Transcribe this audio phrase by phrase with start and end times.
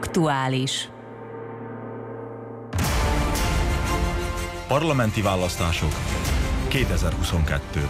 [0.00, 0.88] Aktuális.
[4.68, 5.92] Parlamenti választások
[6.68, 7.88] 2022.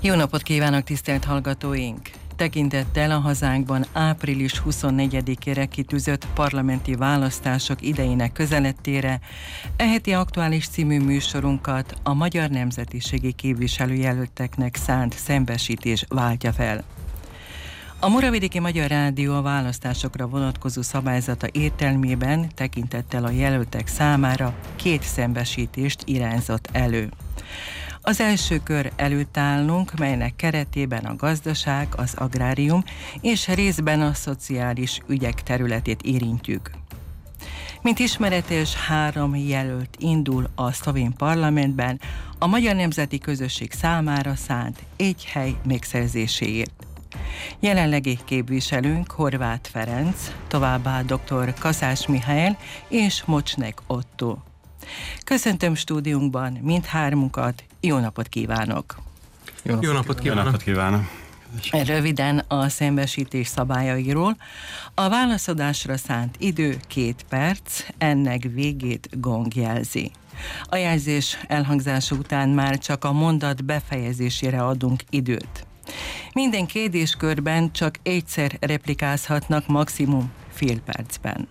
[0.00, 2.21] Jó napot kívánok, tisztelt hallgatóink!
[2.36, 9.20] Tekintettel a hazánkban április 24-ére kitűzött parlamenti választások idejének közelettére,
[9.76, 16.84] eheti aktuális című műsorunkat a magyar nemzetiségi képviselőjelölteknek szánt szembesítés váltja fel.
[18.00, 26.02] A Muravidéki Magyar Rádió a választásokra vonatkozó szabályzata értelmében tekintettel a jelöltek számára két szembesítést
[26.04, 27.08] irányzott elő.
[28.04, 32.84] Az első kör előtt állunk, melynek keretében a gazdaság, az agrárium
[33.20, 36.70] és részben a szociális ügyek területét érintjük.
[37.82, 42.00] Mint ismeretes, három jelölt indul a szlovén parlamentben
[42.38, 46.86] a Magyar Nemzeti Közösség számára szánt egy hely megszerzéséért.
[47.60, 51.54] Jelenlegi képviselőnk Horváth Ferenc, továbbá dr.
[51.58, 52.56] Kaszás Mihály
[52.88, 54.36] és Mocsnek Otto.
[55.24, 58.96] Köszöntöm stúdiunkban mindhármunkat, jó napot kívánok!
[59.62, 60.44] Jó napot, jó napot kívánok!
[60.44, 61.20] Jó napot kívánok!
[61.70, 64.36] Röviden a szembesítés szabályairól.
[64.94, 70.10] A válaszadásra szánt idő két perc, ennek végét gong jelzi.
[70.68, 75.66] A jelzés elhangzása után már csak a mondat befejezésére adunk időt.
[76.32, 81.48] Minden kérdéskörben csak egyszer replikázhatnak maximum fél percben.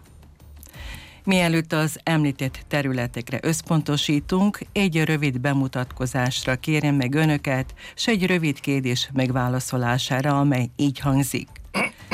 [1.23, 9.09] Mielőtt az említett területekre összpontosítunk, egy rövid bemutatkozásra kérem meg Önöket, s egy rövid kérdés
[9.13, 11.47] megválaszolására, amely így hangzik.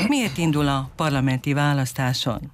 [0.08, 2.52] Miért indul a parlamenti választáson?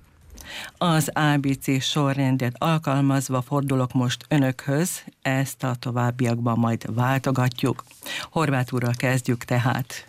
[0.78, 7.84] Az ABC sorrendet alkalmazva fordulok most önökhöz, ezt a továbbiakban majd váltogatjuk.
[8.30, 10.06] Horváth úrral kezdjük tehát.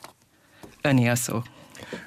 [0.82, 1.42] Öni a szó.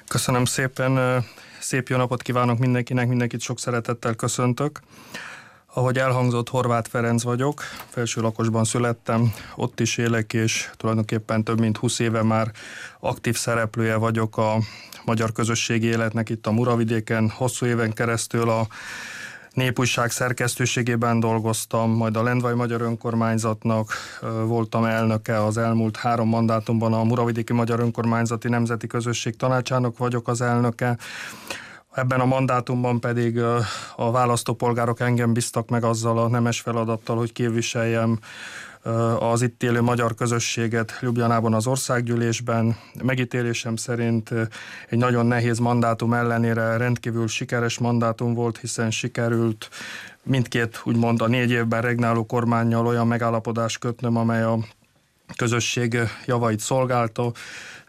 [0.07, 1.23] Köszönöm szépen.
[1.69, 4.79] Szép jó napot kívánok mindenkinek, mindenkit sok szeretettel köszöntök.
[5.73, 11.77] Ahogy elhangzott, Horváth Ferenc vagyok, felső lakosban születtem, ott is élek, és tulajdonképpen több mint
[11.77, 12.51] 20 éve már
[12.99, 14.57] aktív szereplője vagyok a
[15.05, 17.29] magyar közösségi életnek itt a Muravidéken.
[17.29, 18.67] Hosszú éven keresztül a
[19.59, 23.91] népújság szerkesztőségében dolgoztam, majd a Lendvai Magyar Önkormányzatnak
[24.45, 30.41] voltam elnöke az elmúlt három mandátumban, a Muravidéki Magyar Önkormányzati Nemzeti Közösség tanácsának vagyok az
[30.41, 30.97] elnöke.
[31.91, 33.39] Ebben a mandátumban pedig
[33.95, 38.19] a választópolgárok engem bíztak meg azzal a nemes feladattal, hogy képviseljem
[39.19, 42.77] az itt élő magyar közösséget Ljubljanában az országgyűlésben.
[43.03, 44.31] Megítélésem szerint
[44.89, 49.69] egy nagyon nehéz mandátum ellenére rendkívül sikeres mandátum volt, hiszen sikerült
[50.23, 54.57] mindkét úgymond a négy évben regnáló kormányjal olyan megállapodást kötnöm, amely a
[55.35, 57.31] közösség javait szolgálta,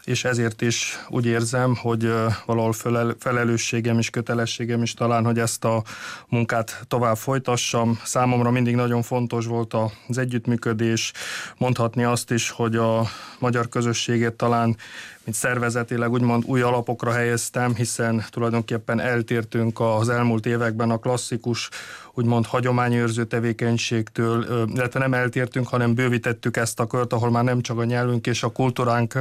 [0.03, 2.13] és ezért is úgy érzem, hogy
[2.45, 2.73] valahol
[3.19, 5.83] felelősségem és kötelességem is talán, hogy ezt a
[6.27, 7.99] munkát tovább folytassam.
[8.03, 9.73] Számomra mindig nagyon fontos volt
[10.07, 11.11] az együttműködés,
[11.57, 13.07] mondhatni azt is, hogy a
[13.39, 14.77] magyar közösséget talán
[15.23, 21.69] mint szervezetileg úgymond új alapokra helyeztem, hiszen tulajdonképpen eltértünk az elmúlt években a klasszikus
[22.13, 27.79] úgymond hagyományőrző tevékenységtől, illetve nem eltértünk, hanem bővítettük ezt a kört, ahol már nem csak
[27.79, 29.19] a nyelvünk és a kultúránk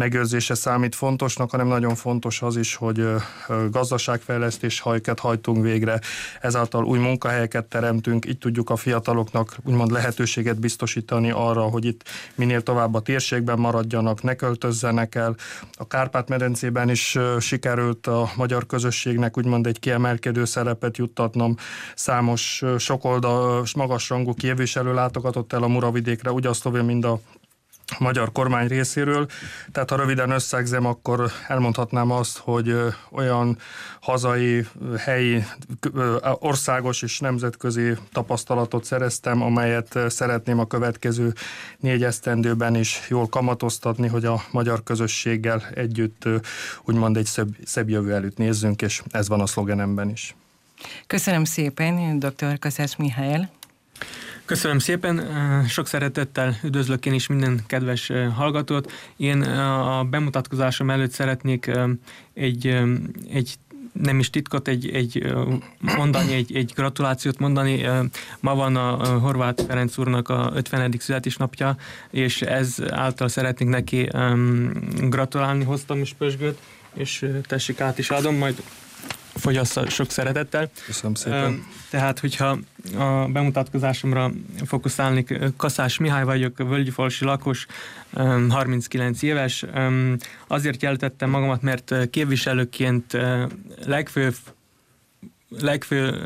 [0.00, 3.04] megőrzése számít fontosnak, hanem nagyon fontos az is, hogy
[3.70, 6.00] gazdaságfejlesztés hajket hajtunk végre,
[6.40, 12.62] ezáltal új munkahelyeket teremtünk, így tudjuk a fiataloknak úgymond lehetőséget biztosítani arra, hogy itt minél
[12.62, 15.34] tovább a térségben maradjanak, ne költözzenek el.
[15.72, 21.56] A Kárpát-medencében is sikerült a magyar közösségnek úgymond egy kiemelkedő szerepet juttatnom.
[21.94, 27.20] Számos sokoldal, magasrangú képviselő látogatott el a Muravidékre, úgy azt mint a
[27.98, 29.26] magyar kormány részéről.
[29.72, 32.76] Tehát ha röviden összegzem, akkor elmondhatnám azt, hogy
[33.10, 33.58] olyan
[34.00, 35.44] hazai, helyi,
[36.38, 41.32] országos és nemzetközi tapasztalatot szereztem, amelyet szeretném a következő
[41.78, 46.28] négy esztendőben is jól kamatoztatni, hogy a magyar közösséggel együtt
[46.84, 50.34] úgymond egy szebb, szebb jövő előtt nézzünk, és ez van a szlogenemben is.
[51.06, 52.58] Köszönöm szépen, dr.
[52.58, 53.48] Kaszás Mihály.
[54.50, 55.26] Köszönöm szépen,
[55.68, 58.92] sok szeretettel üdvözlök én is minden kedves hallgatót.
[59.16, 61.70] Én a bemutatkozásom előtt szeretnék
[62.34, 62.66] egy,
[63.30, 63.54] egy
[63.92, 65.32] nem is titkot, egy, egy
[65.96, 67.86] mondani, egy, egy gratulációt mondani.
[68.40, 70.94] Ma van a Horváth Ferenc úrnak a 50.
[70.98, 71.76] születésnapja,
[72.10, 74.08] és ez által szeretnék neki
[75.00, 75.64] gratulálni.
[75.64, 76.58] Hoztam is pösgőt,
[76.94, 78.62] és tessék át is adom, majd
[79.40, 80.70] fogyassza sok szeretettel.
[80.86, 81.66] Köszönöm szépen.
[81.90, 82.58] Tehát, hogyha
[82.98, 84.30] a bemutatkozásomra
[84.64, 87.66] fókuszálnék, Kaszás Mihály vagyok, völgyfalsi lakos,
[88.48, 89.64] 39 éves.
[90.46, 93.16] Azért jeltettem magamat, mert képviselőként
[93.84, 94.34] legfőbb
[95.58, 96.18] legfő,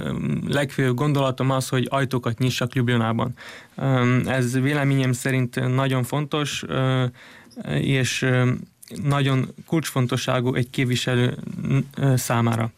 [0.46, 3.34] legfő gondolatom az, hogy ajtókat nyissak Ljubljanában.
[4.26, 6.64] Ez véleményem szerint nagyon fontos,
[7.69, 8.26] és
[9.02, 11.37] nagyon kulcsfontosságú egy képviselő
[12.14, 12.72] számára.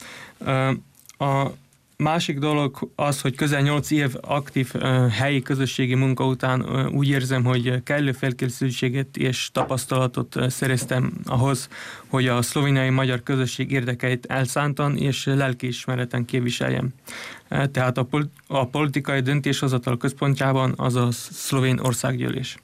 [1.18, 1.50] A
[1.98, 4.72] Másik dolog az, hogy közel 8 év aktív
[5.10, 11.68] helyi közösségi munka után úgy érzem, hogy kellő felkészültséget és tapasztalatot szereztem ahhoz,
[12.06, 16.88] hogy a szlovéniai magyar közösség érdekeit elszántan és lelkiismereten képviseljem.
[17.48, 18.06] Tehát a,
[18.46, 22.56] a politikai döntéshozatal központjában az a szlovén országgyűlés.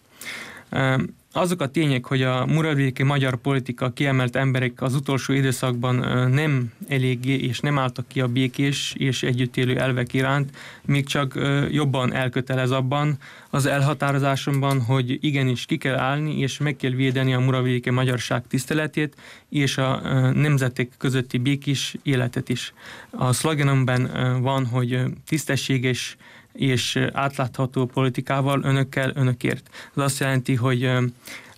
[1.35, 5.95] Azok a tények, hogy a muravéki magyar politika kiemelt emberek az utolsó időszakban
[6.31, 11.39] nem eléggé és nem álltak ki a békés és együttélő elvek iránt, még csak
[11.71, 13.19] jobban elkötelez abban
[13.51, 19.17] az elhatározásomban, hogy igenis ki kell állni és meg kell védeni a muravéki magyarság tiszteletét
[19.49, 20.01] és a
[20.33, 22.73] nemzetek közötti békés életet is.
[23.11, 24.11] A szlogenomban
[24.43, 26.17] van, hogy tisztességes
[26.53, 29.71] és átlátható politikával önökkel, önökért.
[29.97, 30.91] Ez azt jelenti, hogy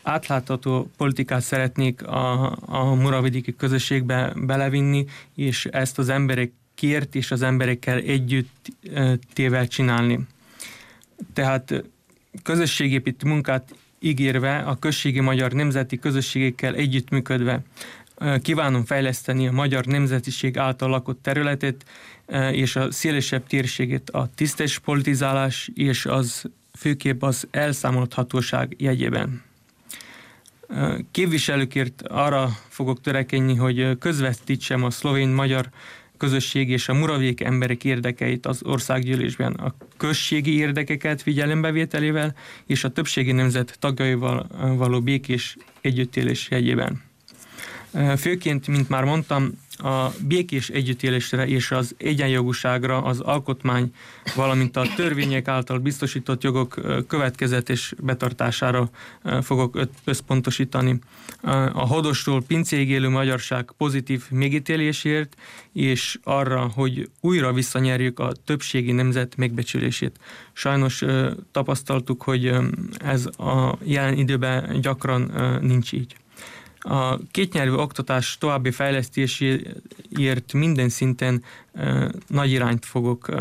[0.02, 7.43] átlátható politikát szeretnék a, a muravidéki közösségbe belevinni, és ezt az emberek kért és az
[7.43, 8.69] emberekkel együtt
[9.32, 10.26] tével csinálni.
[11.32, 11.85] Tehát
[12.43, 17.62] közösségépítő munkát ígérve, a községi magyar nemzeti közösségekkel együttműködve
[18.43, 21.85] kívánom fejleszteni a magyar nemzetiség által lakott területet,
[22.52, 26.44] és a szélesebb térségét a tisztes politizálás és az
[26.78, 29.42] főképp az elszámolhatóság jegyében.
[31.10, 35.68] Képviselőkért arra fogok törekedni, hogy közvetítsem a szlovén-magyar
[36.16, 42.34] közösség és a muravék emberek érdekeit az országgyűlésben, a községi érdekeket figyelembevételével
[42.66, 47.02] és a többségi nemzet tagjaival való békés együttélés jegyében.
[48.16, 53.92] Főként, mint már mondtam, a békés együttélésre és az egyenjogúságra, az alkotmány,
[54.34, 58.90] valamint a törvények által biztosított jogok következetes betartására
[59.42, 60.98] fogok összpontosítani.
[61.72, 65.36] A hodosról pincéig élő magyarság pozitív megítélésért,
[65.72, 70.18] és arra, hogy újra visszanyerjük a többségi nemzet megbecsülését.
[70.52, 71.04] Sajnos
[71.52, 72.52] tapasztaltuk, hogy
[72.98, 75.32] ez a jelen időben gyakran
[75.62, 76.16] nincs így.
[76.86, 81.42] A kétnyelvű oktatás további fejlesztéséért minden szinten
[82.26, 83.34] nagy irányt fogok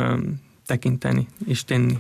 [0.66, 2.00] tekinteni és tenni.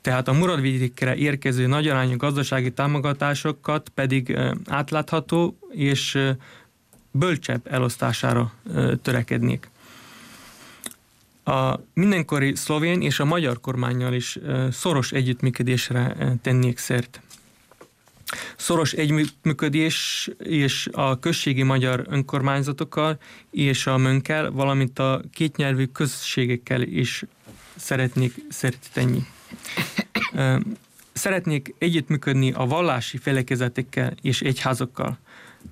[0.00, 6.18] Tehát a muradvidékre érkező nagyarányú gazdasági támogatásokat pedig átlátható és
[7.10, 8.52] bölcsebb elosztására
[9.02, 9.70] törekednék.
[11.44, 14.38] A mindenkori szlovén és a magyar kormányjal is
[14.70, 17.20] szoros együttműködésre tennék szert.
[18.56, 23.18] Szoros együttműködés és a községi magyar önkormányzatokkal
[23.50, 27.24] és a mönkel, valamint a kétnyelvű községekkel is
[27.76, 28.34] szeretnék
[28.92, 29.22] tenni.
[31.12, 35.18] Szeretnék együttműködni a vallási felekezetekkel és egyházokkal,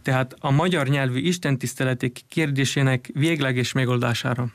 [0.02, 4.48] tehát a magyar nyelvű istentiszteletek kérdésének végleges megoldására.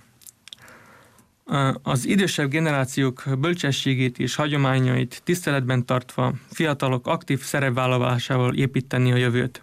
[1.82, 9.62] Az idősebb generációk bölcsességét és hagyományait tiszteletben tartva fiatalok aktív szerepvállalásával építeni a jövőt.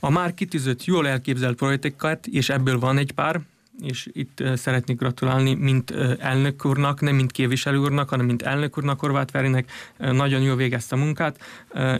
[0.00, 3.40] A már kitűzött, jól elképzelt projekteket, és ebből van egy pár,
[3.80, 9.00] és itt szeretnék gratulálni, mint elnök úrnak, nem mint képviselő úrnak, hanem mint elnök úrnak,
[9.00, 11.40] Horváth Verinek, nagyon jól végezte a munkát,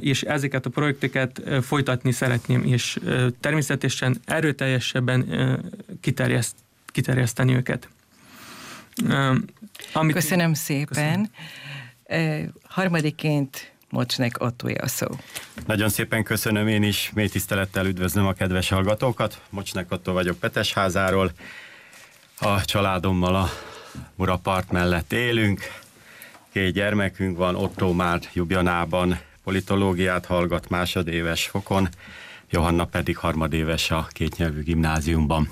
[0.00, 2.98] és ezeket a projekteket folytatni szeretném, és
[3.40, 5.26] természetesen erőteljesebben
[6.00, 6.56] kiterjeszt,
[6.86, 7.88] kiterjeszteni őket.
[9.92, 11.30] Amit Köszönöm szépen.
[12.06, 12.52] Köszönöm.
[12.62, 15.06] Harmadiként Mocsnek Ottója a szó.
[15.66, 19.40] Nagyon szépen köszönöm én is, mély tisztelettel üdvözlöm a kedves hallgatókat.
[19.50, 21.32] Mocsnek Ottó vagyok Petesházáról.
[22.38, 23.50] A családommal a
[24.14, 25.60] Murapart mellett élünk.
[26.52, 31.88] Két gyermekünk van, Otto már Jubjanában politológiát hallgat másodéves fokon,
[32.50, 35.50] Johanna pedig harmadéves a kétnyelvű gimnáziumban.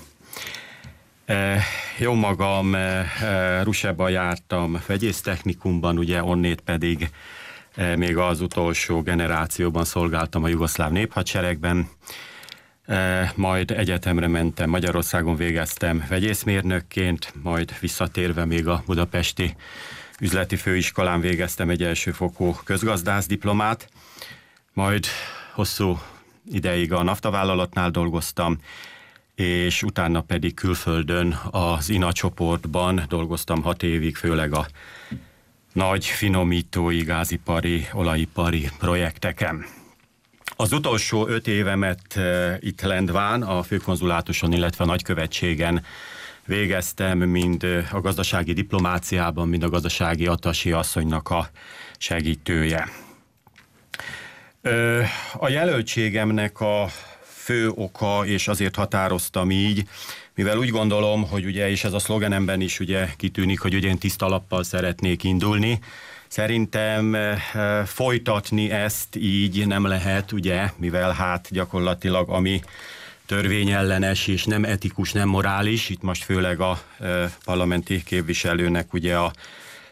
[1.24, 1.62] Eh,
[1.98, 7.10] jó magam, eh, eh, Ruseba jártam vegyésztechnikumban, ugye onnét pedig
[7.96, 11.88] még az utolsó generációban szolgáltam a jugoszláv néphadseregben,
[13.34, 19.56] majd egyetemre mentem, Magyarországon végeztem vegyészmérnökként, majd visszatérve még a budapesti
[20.20, 23.88] üzleti főiskolán végeztem egy elsőfokú közgazdász diplomát,
[24.72, 25.06] majd
[25.54, 25.98] hosszú
[26.50, 28.58] ideig a naftavállalatnál dolgoztam,
[29.34, 34.66] és utána pedig külföldön az INA csoportban dolgoztam hat évig, főleg a
[35.72, 39.64] nagy finomítói, gázipari, olajipari projekteken.
[40.56, 42.20] Az utolsó öt évemet
[42.60, 45.84] itt Lendván, a főkonzulátuson, illetve a nagykövetségen
[46.46, 47.62] végeztem, mind
[47.92, 51.48] a gazdasági diplomáciában, mind a gazdasági atasi asszonynak a
[51.98, 52.88] segítője.
[55.32, 56.88] A jelöltségemnek a
[57.44, 59.82] fő oka, és azért határoztam így,
[60.34, 63.98] mivel úgy gondolom, hogy ugye, és ez a szlogenemben is ugye kitűnik, hogy ugye én
[63.98, 65.80] tiszta lappal szeretnék indulni,
[66.34, 67.16] Szerintem
[67.84, 72.62] folytatni ezt így nem lehet, ugye, mivel hát gyakorlatilag ami
[73.26, 76.82] törvényellenes és nem etikus, nem morális, itt most főleg a
[77.44, 79.32] parlamenti képviselőnek ugye a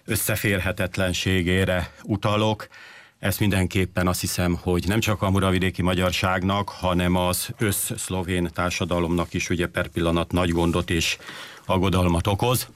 [0.04, 2.68] összeférhetetlenségére utalok,
[3.22, 9.50] ezt mindenképpen azt hiszem, hogy nem csak a muravidéki magyarságnak, hanem az össz-szlovén társadalomnak is
[9.50, 11.18] ugye per pillanat nagy gondot és
[11.66, 12.68] aggodalmat okoz.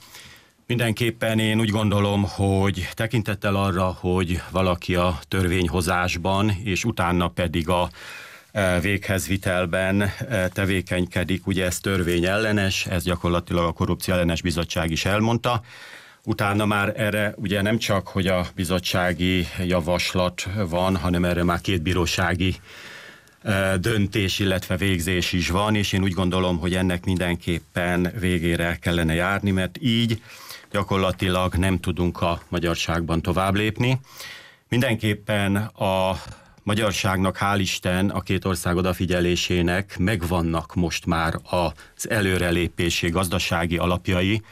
[0.66, 7.90] Mindenképpen én úgy gondolom, hogy tekintettel arra, hogy valaki a törvényhozásban, és utána pedig a
[8.52, 15.62] e, véghezvitelben e, tevékenykedik, ugye ez törvényellenes, ez gyakorlatilag a korrupció ellenes bizottság is elmondta,
[16.28, 21.82] Utána már erre ugye nem csak, hogy a bizottsági javaslat van, hanem erre már két
[21.82, 22.54] bírósági
[23.80, 29.50] döntés, illetve végzés is van, és én úgy gondolom, hogy ennek mindenképpen végére kellene járni,
[29.50, 30.22] mert így
[30.70, 34.00] gyakorlatilag nem tudunk a magyarságban tovább lépni.
[34.68, 36.20] Mindenképpen a
[36.62, 44.42] magyarságnak, hál' Isten, a két ország odafigyelésének megvannak most már az előrelépési gazdasági alapjai,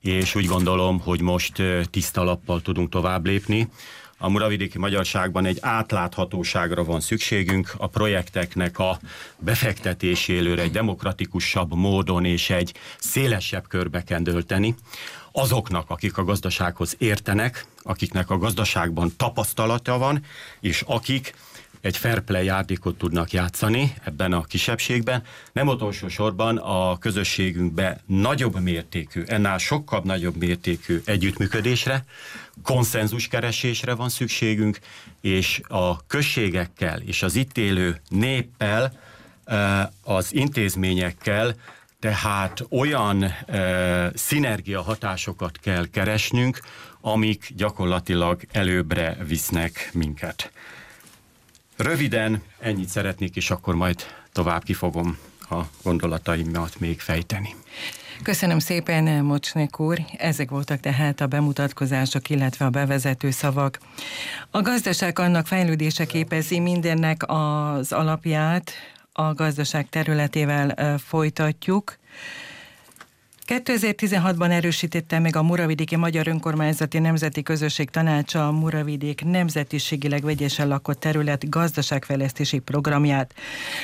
[0.00, 3.68] és úgy gondolom, hogy most tiszta lappal tudunk tovább lépni.
[4.22, 8.98] A muravidéki magyarságban egy átláthatóságra van szükségünk, a projekteknek a
[9.38, 14.74] befektetéséről egy demokratikusabb módon és egy szélesebb körbe kell dölteni.
[15.32, 20.24] Azoknak, akik a gazdasághoz értenek, akiknek a gazdaságban tapasztalata van,
[20.60, 21.34] és akik
[21.80, 25.22] egy fair play játékot tudnak játszani ebben a kisebbségben.
[25.52, 32.04] Nem utolsó sorban a közösségünkbe nagyobb mértékű, ennél sokkal nagyobb mértékű együttműködésre,
[32.62, 34.78] konszenzuskeresésre van szükségünk,
[35.20, 38.92] és a községekkel és az itt élő néppel,
[40.02, 41.54] az intézményekkel,
[42.00, 46.60] tehát olyan e, szinergia hatásokat kell keresnünk,
[47.00, 50.52] amik gyakorlatilag előbbre visznek minket.
[51.80, 54.00] Röviden ennyit szeretnék, és akkor majd
[54.32, 55.18] tovább kifogom
[55.50, 57.54] a gondolataimat még fejteni.
[58.22, 59.98] Köszönöm szépen, Mocsnek úr.
[60.18, 63.78] Ezek voltak tehát a bemutatkozások, illetve a bevezető szavak.
[64.50, 68.72] A gazdaság annak fejlődése képezi mindennek az alapját,
[69.12, 71.96] a gazdaság területével folytatjuk.
[73.50, 81.00] 2016-ban erősítette meg a Muravidéki Magyar Önkormányzati Nemzeti Közösség Tanácsa a Muravidék nemzetiségileg vegyesen lakott
[81.00, 83.34] terület gazdaságfejlesztési programját.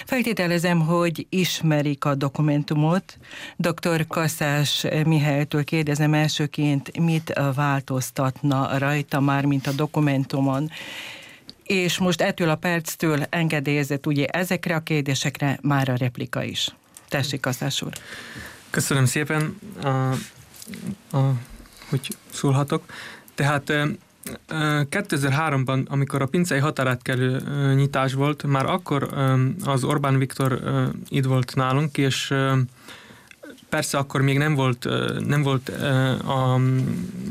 [0.04, 3.18] Feltételezem, hogy ismerik a dokumentumot.
[3.56, 4.06] Dr.
[4.06, 10.70] Kasszás Mihálytól kérdezem elsőként, mit változtatna rajta már, mint a dokumentumon
[11.64, 16.75] és most ettől a perctől engedélyezett ugye ezekre a kérdésekre már a replika is.
[17.08, 17.92] Tessék, Kasszás úr.
[18.76, 19.88] Köszönöm szépen, a,
[21.16, 21.33] a,
[21.88, 22.85] hogy szólhatok.
[23.35, 23.73] Tehát
[24.90, 27.40] 2003-ban, amikor a pincei határátkelő
[27.75, 29.09] nyitás volt, már akkor
[29.64, 30.61] az Orbán Viktor
[31.09, 32.35] itt volt nálunk, és
[33.68, 34.88] persze akkor még nem volt,
[35.26, 35.68] nem volt,
[36.25, 36.56] a,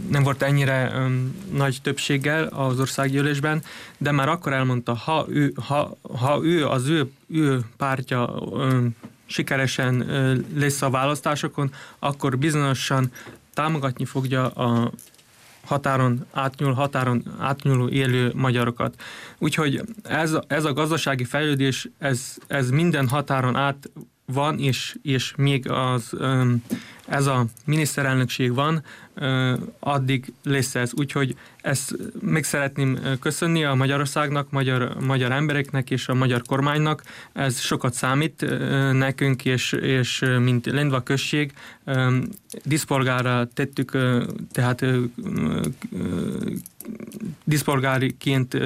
[0.10, 1.08] nem volt ennyire
[1.52, 3.64] nagy többséggel az országgyűlésben,
[3.98, 8.40] de már akkor elmondta, ha ő, ha, ha ő az ő, ő pártja
[9.26, 10.06] sikeresen
[10.56, 13.12] lesz a választásokon, akkor bizonyosan
[13.54, 14.92] támogatni fogja a
[15.66, 19.02] határon átnyúl, határon átnyúló élő magyarokat.
[19.38, 23.90] Úgyhogy ez, ez a gazdasági fejlődés, ez, ez minden határon át
[24.26, 26.14] van, és, és még az,
[27.08, 28.84] ez a miniszterelnökség van,
[29.80, 30.94] addig lesz ez.
[30.94, 37.04] Úgyhogy ezt meg szeretném köszönni a Magyarországnak, magyar, magyar embereknek és a magyar kormánynak.
[37.34, 38.46] Ez sokat számít
[38.92, 41.54] nekünk, és, és mint Lendva község,
[42.64, 43.92] diszpolgára tettük,
[44.52, 44.86] tehát
[47.44, 48.58] diszpolgáriként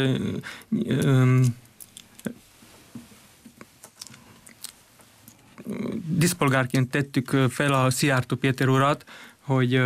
[6.07, 9.05] diszpolgárként tettük fel a Szijjártó Péter urat,
[9.49, 9.81] hogy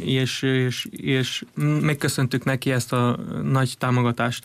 [0.00, 1.44] és, és, és
[1.80, 4.44] megköszöntük neki ezt a nagy támogatást.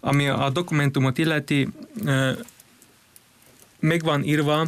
[0.00, 1.68] Ami a dokumentumot illeti,
[3.80, 4.66] meg van írva,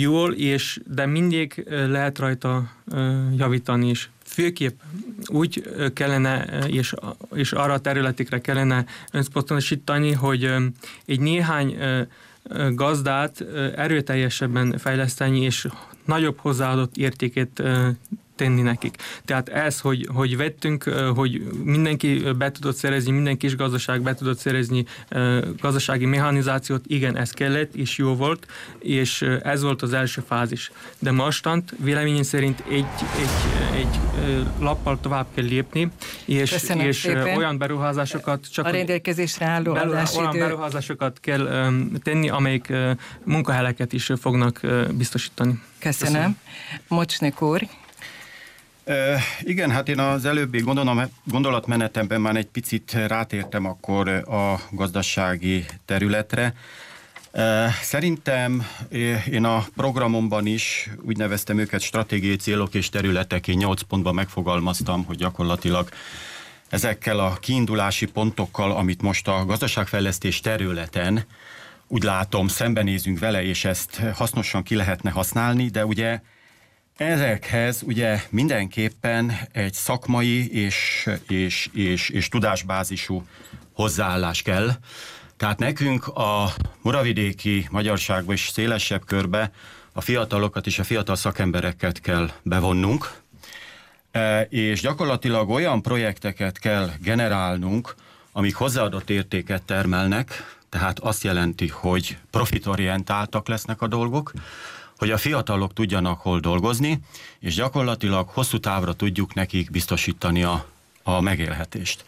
[0.00, 2.72] jól, és de mindig lehet rajta
[3.36, 4.10] javítani is.
[4.24, 4.80] Főképp
[5.26, 6.94] úgy kellene, és,
[7.34, 10.54] és arra a területekre kellene összpontosítani, hogy
[11.06, 11.76] egy néhány
[12.70, 13.40] gazdát
[13.76, 15.68] erőteljesebben fejleszteni, és
[16.06, 17.62] nagyobb hozzáadott értéket
[18.36, 18.96] tenni nekik.
[19.24, 20.82] Tehát ez, hogy, hogy vettünk,
[21.14, 24.84] hogy mindenki be tudott szerezni, minden kis gazdaság be tudott szerezni
[25.60, 28.46] gazdasági mechanizációt, igen, ez kellett, és jó volt,
[28.78, 30.70] és ez volt az első fázis.
[30.98, 32.86] De mostant véleményem szerint egy,
[33.18, 34.00] egy, egy
[34.58, 35.90] lappal tovább kell lépni,
[36.24, 37.04] és, és
[37.36, 41.70] olyan beruházásokat csak a rendelkezésre álló beruhá, olyan beruházásokat kell
[42.02, 42.72] tenni, amelyik
[43.24, 45.60] munkahelyeket is fognak biztosítani.
[45.78, 46.12] Köszönöm.
[46.12, 46.38] Köszönöm.
[46.88, 47.62] Mocsnik úr,
[49.40, 50.64] igen, hát én az előbbi
[51.24, 56.54] gondolatmenetemben már egy picit rátértem akkor a gazdasági területre.
[57.82, 58.66] Szerintem
[59.30, 65.04] én a programomban is úgy neveztem őket stratégiai célok és területek, én nyolc pontban megfogalmaztam,
[65.04, 65.88] hogy gyakorlatilag
[66.68, 71.24] ezekkel a kiindulási pontokkal, amit most a gazdaságfejlesztés területen
[71.88, 76.20] úgy látom, szembenézünk vele, és ezt hasznosan ki lehetne használni, de ugye
[76.96, 83.26] Ezekhez ugye mindenképpen egy szakmai és, és, és, és tudásbázisú
[83.72, 84.70] hozzáállás kell.
[85.36, 89.50] Tehát nekünk a muravidéki magyarságban és szélesebb körbe
[89.92, 93.12] a fiatalokat és a fiatal szakembereket kell bevonnunk,
[94.10, 97.94] e, és gyakorlatilag olyan projekteket kell generálnunk,
[98.32, 104.32] amik hozzáadott értéket termelnek, tehát azt jelenti, hogy profitorientáltak lesznek a dolgok,
[104.98, 107.00] hogy a fiatalok tudjanak hol dolgozni,
[107.38, 110.66] és gyakorlatilag hosszú távra tudjuk nekik biztosítani a,
[111.02, 112.04] a megélhetést.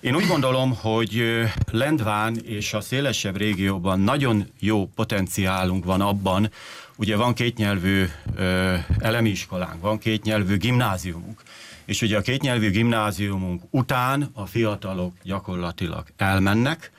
[0.00, 6.50] Én úgy gondolom, hogy Lendván és a szélesebb régióban nagyon jó potenciálunk van abban,
[6.96, 8.04] ugye van kétnyelvű
[8.36, 11.42] ö, elemi iskolánk, van kétnyelvű gimnáziumunk,
[11.84, 16.90] és ugye a kétnyelvű gimnáziumunk után a fiatalok gyakorlatilag elmennek,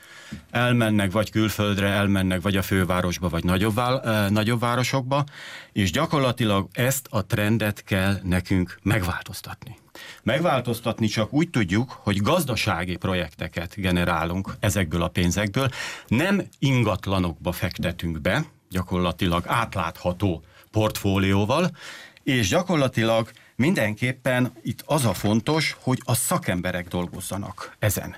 [0.50, 5.24] elmennek vagy külföldre, elmennek vagy a fővárosba, vagy nagyobb, eh, nagyobb városokba,
[5.72, 9.76] és gyakorlatilag ezt a trendet kell nekünk megváltoztatni.
[10.22, 15.68] Megváltoztatni csak úgy tudjuk, hogy gazdasági projekteket generálunk ezekből a pénzekből,
[16.06, 21.70] nem ingatlanokba fektetünk be, gyakorlatilag átlátható portfólióval,
[22.22, 28.16] és gyakorlatilag mindenképpen itt az a fontos, hogy a szakemberek dolgozzanak ezen.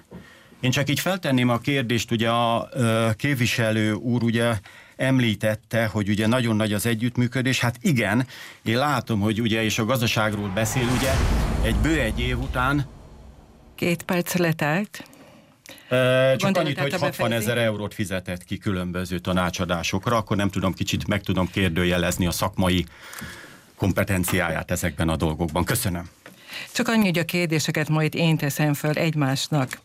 [0.61, 2.69] Én csak így feltenném a kérdést, ugye a
[3.17, 4.59] képviselő úr ugye
[4.97, 7.61] említette, hogy ugye nagyon nagy az együttműködés.
[7.61, 8.27] Hát igen,
[8.63, 11.13] én látom, hogy ugye, és a gazdaságról beszél, ugye,
[11.63, 12.87] egy bő egy év után.
[13.75, 15.05] Két perc letelt.
[15.89, 21.07] E, csak annyit, hogy 60 ezer eurót fizetett ki különböző tanácsadásokra, akkor nem tudom, kicsit
[21.07, 22.87] meg tudom kérdőjelezni a szakmai
[23.77, 25.65] kompetenciáját ezekben a dolgokban.
[25.65, 26.09] Köszönöm.
[26.73, 29.79] Csak annyi, hogy a kérdéseket majd én teszem föl egymásnak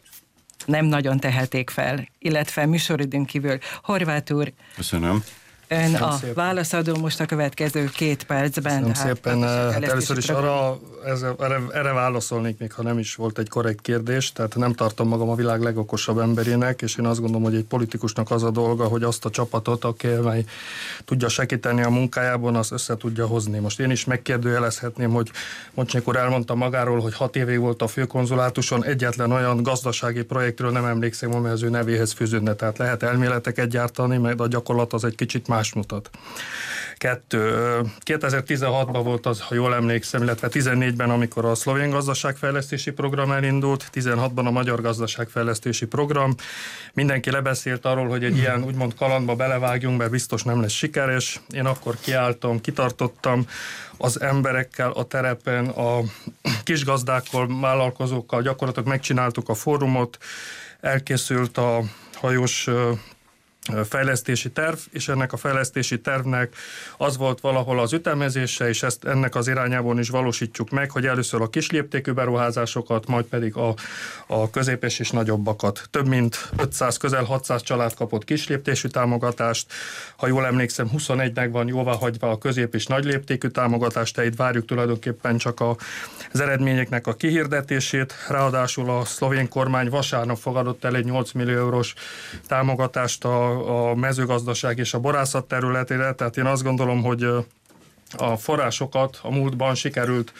[0.65, 3.57] nem nagyon teheték fel, illetve műsoridőn kívül.
[3.83, 4.53] Horváth úr.
[4.75, 5.23] Köszönöm.
[5.73, 6.33] Ön a szépen.
[6.33, 8.71] válaszadó most a következő két percben.
[8.71, 9.41] Köszönöm hát, szépen.
[9.41, 13.81] Hát először is arra, ez, erre, erre válaszolnék, még ha nem is volt egy korrekt
[13.81, 17.63] kérdés, tehát nem tartom magam a világ legokosabb emberének, és én azt gondolom, hogy egy
[17.63, 20.43] politikusnak az a dolga, hogy azt a csapatot, aki mely
[21.05, 23.59] tudja segíteni a munkájában, az össze tudja hozni.
[23.59, 25.31] Most én is megkérdőjelezhetném, hogy
[25.73, 30.85] Mocsnyik úr elmondta magáról, hogy hat évig volt a főkonzulátuson, egyetlen olyan gazdasági projektről nem
[30.85, 32.53] emlékszem, amely az ő nevéhez fűződne.
[32.53, 36.09] Tehát lehet elméleteket gyártani, mert a gyakorlat az egy kicsit más más mutat.
[36.97, 37.39] Kettő.
[38.05, 44.45] 2016-ban volt az, ha jól emlékszem, illetve 14-ben, amikor a szlovén gazdaságfejlesztési program elindult, 16-ban
[44.45, 46.35] a magyar gazdaságfejlesztési program.
[46.93, 51.39] Mindenki lebeszélt arról, hogy egy ilyen úgymond kalandba belevágjunk, mert biztos nem lesz sikeres.
[51.49, 53.45] Én akkor kiálltam, kitartottam
[53.97, 56.01] az emberekkel a terepen, a
[56.63, 60.17] kisgazdákkal, vállalkozókkal gyakorlatilag megcsináltuk a fórumot,
[60.79, 61.81] elkészült a
[62.13, 62.69] hajós
[63.89, 66.55] fejlesztési terv, és ennek a fejlesztési tervnek
[66.97, 71.41] az volt valahol az ütemezése, és ezt ennek az irányában is valósítjuk meg, hogy először
[71.41, 73.73] a kisléptékű beruházásokat, majd pedig a,
[74.27, 75.87] a középes és nagyobbakat.
[75.91, 79.73] Több mint 500, közel 600 család kapott kisléptésű támogatást,
[80.15, 84.65] ha jól emlékszem, 21-nek van jóvá hagyva a közép és nagy léptékű támogatást, tehát várjuk
[84.65, 85.75] tulajdonképpen csak a,
[86.33, 91.93] az eredményeknek a kihirdetését, ráadásul a szlovén kormány vasárnap fogadott el egy 8 millió eurós
[92.47, 97.27] támogatást a a mezőgazdaság és a borászat területére, tehát én azt gondolom, hogy
[98.17, 100.33] a forrásokat a múltban sikerült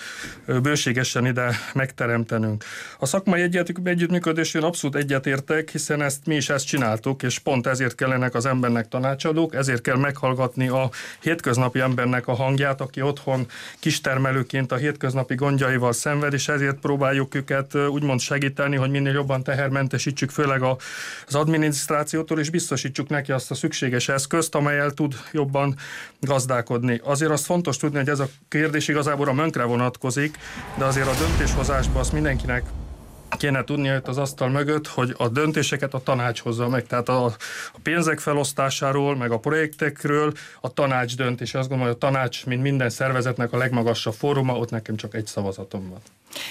[0.62, 2.64] bőségesen ide megteremtenünk.
[3.00, 7.96] A szakmai egyet, együttműködésén abszolút egyetértek, hiszen ezt mi is ezt csináltuk, és pont ezért
[7.96, 10.90] kellenek az embernek tanácsadók, ezért kell meghallgatni a
[11.22, 13.48] hétköznapi embernek a hangját, aki otthon
[13.80, 20.30] kistermelőként a hétköznapi gondjaival szenved, és ezért próbáljuk őket úgymond segíteni, hogy minél jobban tehermentesítsük,
[20.30, 25.76] főleg az adminisztrációtól, és biztosítsuk neki azt a szükséges eszközt, amelyel tud jobban
[26.20, 27.00] gazdálkodni.
[27.04, 30.38] Azért azt fontos tudni, hogy ez a kérdés igazából a mönkre vonatkozik,
[30.78, 32.64] de azért a döntéshozásban azt mindenkinek
[33.38, 36.88] kéne tudni itt az asztal mögött, hogy a döntéseket a tanács hozza meg.
[36.88, 37.26] Tehát a,
[37.74, 42.46] a pénzek felosztásáról, meg a projektekről a tanács dönt, és azt gondolom, hogy a tanács,
[42.46, 46.00] mint minden szervezetnek a legmagasabb fóruma, ott nekem csak egy szavazatom van.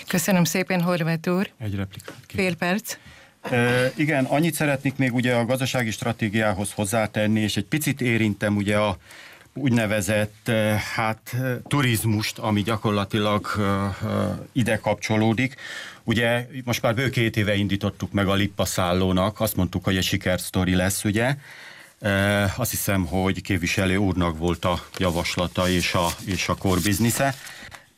[0.09, 1.51] Köszönöm szépen, Horváth úr.
[1.59, 2.16] Egy replikát.
[2.27, 2.96] Fél perc.
[3.40, 8.77] E, igen, annyit szeretnék még ugye a gazdasági stratégiához hozzátenni, és egy picit érintem ugye
[8.77, 8.96] a
[9.55, 13.95] úgynevezett eh, hát, eh, turizmust, ami gyakorlatilag eh,
[14.53, 15.57] ide kapcsolódik.
[16.05, 20.05] Ugye most már bő két éve indítottuk meg a Lippa szállónak, azt mondtuk, hogy egy
[20.05, 21.37] sikersztori lesz, ugye.
[22.57, 27.35] Azt hiszem, hogy képviselő úrnak volt a javaslata és a, és a business-e.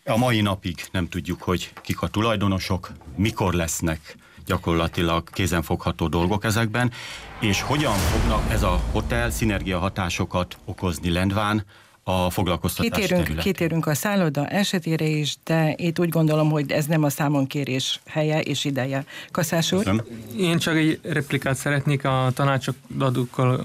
[0.04, 6.92] A mai napig nem tudjuk, hogy kik a tulajdonosok, mikor lesznek gyakorlatilag kézenfogható dolgok ezekben,
[7.40, 11.64] és hogyan fognak ez a hotel szinergia hatásokat okozni Lendván
[12.02, 13.52] a foglalkoztatás kitérünk, területén.
[13.52, 18.40] Kitérünk a szálloda esetére is, de itt úgy gondolom, hogy ez nem a számonkérés helye
[18.40, 19.04] és ideje.
[19.30, 20.04] Kaszás úr?
[20.38, 23.60] Én csak egy replikát szeretnék a tanácsadókkal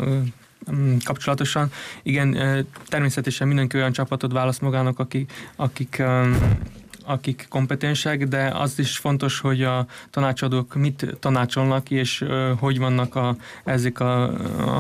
[1.03, 1.71] kapcsolatosan.
[2.03, 2.37] Igen,
[2.87, 6.03] természetesen mindenki olyan csapatot választ magának, akik, akik
[7.07, 12.25] akik kompetensek, de az is fontos, hogy a tanácsadók mit tanácsolnak, és
[12.59, 14.33] hogy vannak a, ezek a,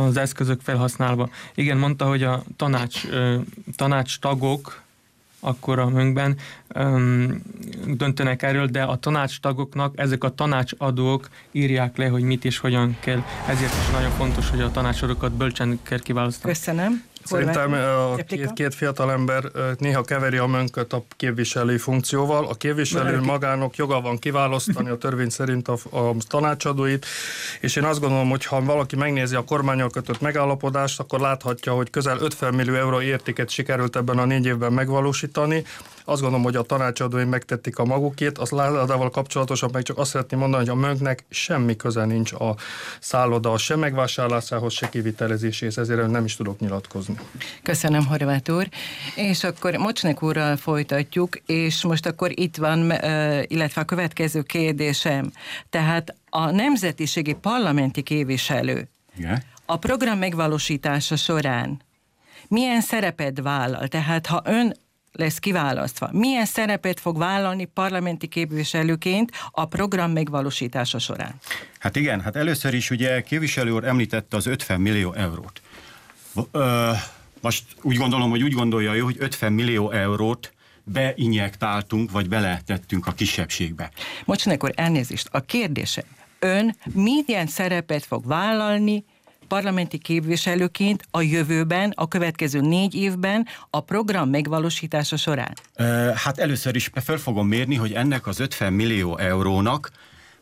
[0.05, 1.29] az eszközök felhasználva.
[1.55, 3.01] Igen, mondta, hogy a tanács,
[3.75, 4.85] tanács tagok
[5.39, 6.37] akkor a mönkben
[6.75, 7.41] um,
[7.85, 13.23] döntenek erről, de a tanácstagoknak ezek a tanácsadók írják le, hogy mit és hogyan kell.
[13.47, 16.53] Ezért is nagyon fontos, hogy a tanácsadókat bölcsen kell kiválasztani.
[16.53, 17.03] Köszönöm.
[17.27, 19.43] Szerintem a két, két fiatal ember
[19.77, 22.45] néha keveri a mönköt a képviselői funkcióval.
[22.45, 27.05] A képviselő magának joga van kiválasztani a törvény szerint a, a tanácsadóit,
[27.61, 31.89] és én azt gondolom, hogy ha valaki megnézi a kormányal kötött megállapodást, akkor láthatja, hogy
[31.89, 35.63] közel 50 millió euró értéket sikerült ebben a négy évben megvalósítani.
[36.05, 40.39] Azt gondolom, hogy a tanácsadói megtették a magukét, az ládával kapcsolatosan meg csak azt szeretném
[40.39, 42.55] mondani, hogy a mönknek semmi köze nincs a
[42.99, 47.16] szálloda sem megvásárlásához, se kivitelezéséhez, ezért nem is tudok nyilatkozni.
[47.63, 48.69] Köszönöm, Horváth úr.
[49.15, 52.79] És akkor Mocsnek úrral folytatjuk, és most akkor itt van,
[53.47, 55.31] illetve a következő kérdésem.
[55.69, 59.43] Tehát a nemzetiségi parlamenti képviselő Igen.
[59.65, 61.85] a program megvalósítása során
[62.47, 63.87] milyen szerepet vállal?
[63.87, 64.75] Tehát ha ön
[65.11, 66.09] lesz kiválasztva.
[66.11, 71.35] Milyen szerepet fog vállalni parlamenti képviselőként a program megvalósítása során?
[71.79, 75.61] Hát igen, hát először is ugye képviselő úr említette az 50 millió eurót.
[76.51, 76.91] Ö,
[77.41, 83.11] most úgy gondolom, hogy úgy gondolja ő, hogy 50 millió eurót beinjektáltunk, vagy beletettünk a
[83.11, 83.91] kisebbségbe.
[84.25, 85.27] Most akkor elnézést.
[85.31, 86.05] A kérdésem,
[86.39, 89.03] ön milyen szerepet fog vállalni
[89.47, 95.53] parlamenti képviselőként a jövőben, a következő négy évben a program megvalósítása során?
[96.15, 99.91] Hát először is fel fogom mérni, hogy ennek az 50 millió eurónak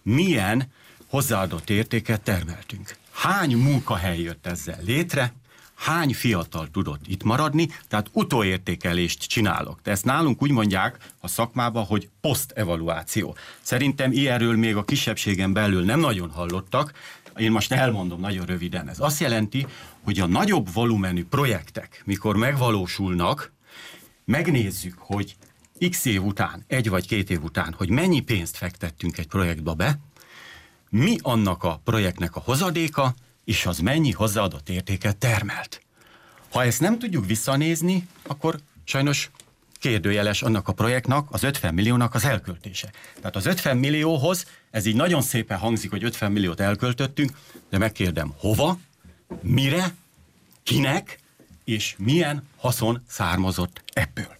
[0.01, 0.71] milyen
[1.07, 2.95] hozzáadott értéket termeltünk.
[3.11, 5.33] Hány munkahely jött ezzel létre,
[5.75, 9.79] hány fiatal tudott itt maradni, tehát utóértékelést csinálok.
[9.83, 13.35] De ezt nálunk úgy mondják a szakmában, hogy posztevaluáció.
[13.61, 16.93] Szerintem ilyenről még a kisebbségen belül nem nagyon hallottak,
[17.37, 18.89] én most elmondom nagyon röviden.
[18.89, 19.67] Ez azt jelenti,
[20.03, 23.53] hogy a nagyobb volumenű projektek, mikor megvalósulnak,
[24.25, 25.35] megnézzük, hogy
[25.89, 29.99] x év után, egy vagy két év után, hogy mennyi pénzt fektettünk egy projektbe be,
[30.89, 35.81] mi annak a projektnek a hozadéka, és az mennyi hozzáadott értéket termelt.
[36.51, 39.29] Ha ezt nem tudjuk visszanézni, akkor sajnos
[39.79, 42.91] kérdőjeles annak a projektnak, az 50 milliónak az elköltése.
[43.15, 47.31] Tehát az 50 millióhoz, ez így nagyon szépen hangzik, hogy 50 milliót elköltöttünk,
[47.69, 48.79] de megkérdem, hova,
[49.41, 49.93] mire,
[50.63, 51.19] kinek,
[51.63, 54.35] és milyen haszon származott ebből.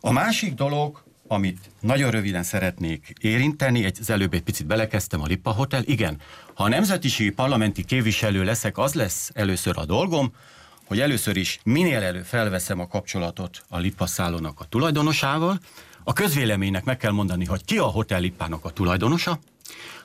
[0.00, 5.26] A másik dolog, amit nagyon röviden szeretnék érinteni, egy, az előbb egy picit belekezdtem a
[5.26, 6.20] Lippa Hotel, igen,
[6.54, 10.32] ha a nemzetiségi parlamenti képviselő leszek, az lesz először a dolgom,
[10.84, 15.58] hogy először is minél elő felveszem a kapcsolatot a Lippa szállónak a tulajdonosával,
[16.04, 19.38] a közvéleménynek meg kell mondani, hogy ki a Hotel Lippának a tulajdonosa.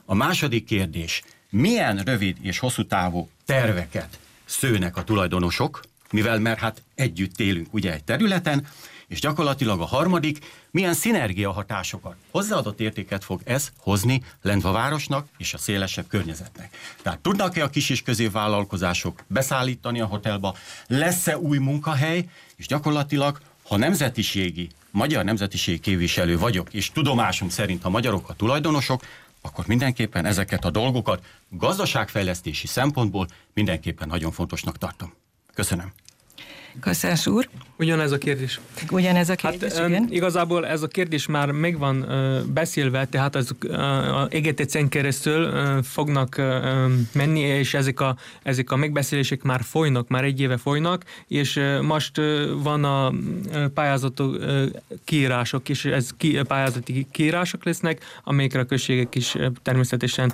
[0.06, 5.82] A második kérdés, milyen rövid és hosszú távú terveket szőnek a tulajdonosok,
[6.12, 8.68] mivel mert hát együtt élünk ugye egy területen,
[9.10, 15.54] és gyakorlatilag a harmadik, milyen szinergia hatásokat, hozzáadott értéket fog ez hozni Lendva városnak és
[15.54, 16.78] a szélesebb környezetnek.
[17.02, 20.56] Tehát tudnak-e a kis és középvállalkozások beszállítani a hotelba,
[20.88, 27.90] lesz-e új munkahely, és gyakorlatilag, ha nemzetiségi, magyar nemzetiségi képviselő vagyok, és tudomásom szerint a
[27.90, 29.04] magyarok a tulajdonosok,
[29.42, 35.14] akkor mindenképpen ezeket a dolgokat gazdaságfejlesztési szempontból mindenképpen nagyon fontosnak tartom.
[35.54, 35.92] Köszönöm.
[36.82, 37.50] Kaszás úr.
[37.78, 38.60] Ugyanez a kérdés.
[38.92, 40.08] Ugyanez a kérdés, hát, igen.
[40.10, 43.56] Igazából ez a kérdés már meg van uh, beszélve, tehát az
[44.30, 45.52] EGTC-n keresztül
[45.84, 46.42] fognak
[47.12, 52.22] menni, és ezek a, ezek a megbeszélések már folynak, már egy éve folynak, és most
[52.64, 53.14] van a
[53.74, 54.64] pályázatú uh,
[55.06, 60.34] kiírások, és ez ki, pályázati kiírások lesznek, amelyekre a községek is természetesen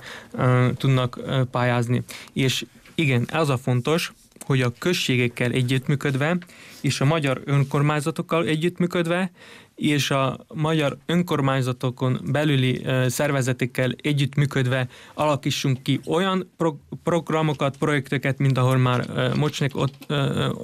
[0.76, 1.20] tudnak
[1.50, 2.02] pályázni.
[2.32, 4.12] És igen, ez a fontos,
[4.46, 6.38] hogy a községekkel együttműködve,
[6.80, 9.30] és a magyar önkormányzatokkal együttműködve,
[9.76, 18.76] és a magyar önkormányzatokon belüli szervezetekkel együttműködve alakítsunk ki olyan pro- programokat, projekteket, mint ahol
[18.76, 20.06] már Mocsnek Ott,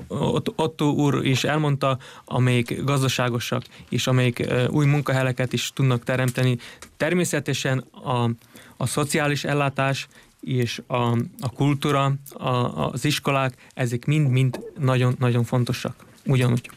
[0.09, 6.59] Ott, Otto úr is elmondta, amelyik gazdaságosak, és amelyik új munkahelyeket is tudnak teremteni.
[6.97, 8.31] Természetesen a,
[8.77, 10.09] a szociális ellátás
[10.43, 12.49] és a, a kultúra, a,
[12.93, 16.05] az iskolák, ezek mind-mind nagyon-nagyon fontosak.
[16.27, 16.71] Ugyanúgy.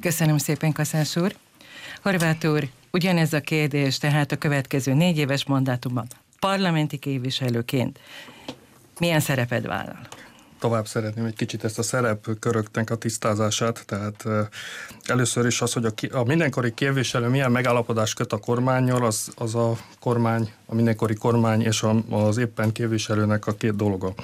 [0.00, 1.36] Köszönöm szépen, Kaszás úr.
[2.02, 6.06] Horváth úr, ugyanez a kérdés, tehát a következő négy éves mandátumban
[6.46, 8.00] parlamenti képviselőként
[8.98, 10.08] milyen szereped vállal?
[10.58, 14.24] Tovább szeretném egy kicsit ezt a szerepköröknek a tisztázását, tehát
[15.04, 19.54] először is az, hogy a, a mindenkori képviselő milyen megállapodás köt a kormányjal, az, az
[19.54, 24.14] a kormány, a mindenkori kormány és a, az éppen képviselőnek a két dolga.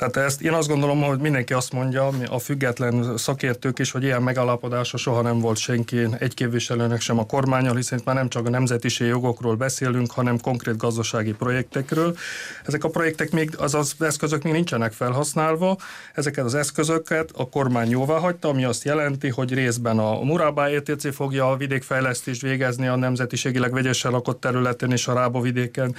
[0.00, 4.22] Tehát ezt én azt gondolom, hogy mindenki azt mondja, a független szakértők is, hogy ilyen
[4.22, 8.46] megállapodása soha nem volt senki, egy képviselőnek sem a kormányal, hiszen itt már nem csak
[8.46, 12.16] a nemzetiség jogokról beszélünk, hanem konkrét gazdasági projektekről.
[12.64, 15.76] Ezek a projektek még, azaz eszközök még nincsenek felhasználva,
[16.14, 21.14] ezeket az eszközöket a kormány jóvá hagyta, ami azt jelenti, hogy részben a Murabá ETC
[21.14, 25.94] fogja a vidékfejlesztést végezni a nemzetiségileg vegyesen lakott területen és a Rába vidéken,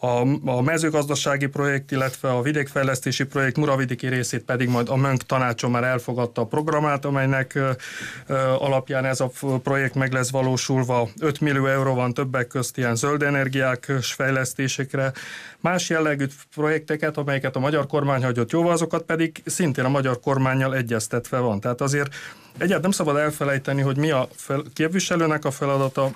[0.00, 5.70] a, a mezőgazdasági projekt, illetve a vidékfejlesztési projekt muravidiki részét pedig majd a MÖNK tanácson
[5.70, 7.58] már elfogadta a programát, amelynek
[8.58, 9.30] alapján ez a
[9.62, 11.08] projekt meg lesz valósulva.
[11.20, 15.12] 5 millió euró van többek közt ilyen zöld energiák fejlesztésekre.
[15.60, 20.74] Más jellegű projekteket, amelyeket a magyar kormány hagyott jóval, azokat pedig szintén a magyar kormányjal
[20.74, 21.60] egyeztetve van.
[21.60, 22.14] Tehát azért
[22.52, 26.10] egyáltalán nem szabad elfelejteni, hogy mi a fel, képviselőnek a feladata,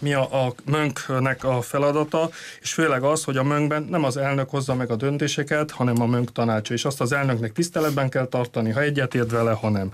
[0.00, 4.50] mi a, a mönknek a feladata, és főleg az, hogy a mönkben nem az elnök
[4.50, 8.70] hozza meg a döntéseket, hanem a mönk tanácsa, és azt az elnöknek tiszteletben kell tartani,
[8.70, 9.92] ha egyetért vele, ha nem.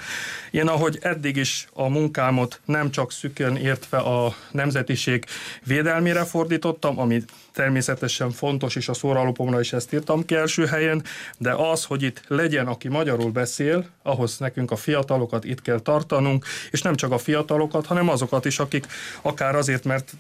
[0.51, 5.25] Én ahogy eddig is a munkámot nem csak szükön értve a nemzetiség
[5.65, 11.03] védelmére fordítottam, ami természetesen fontos, és a szóralopomra is ezt írtam ki első helyen,
[11.39, 16.45] de az, hogy itt legyen, aki magyarul beszél, ahhoz nekünk a fiatalokat itt kell tartanunk,
[16.71, 18.87] és nem csak a fiatalokat, hanem azokat is, akik
[19.23, 20.13] akár azért, mert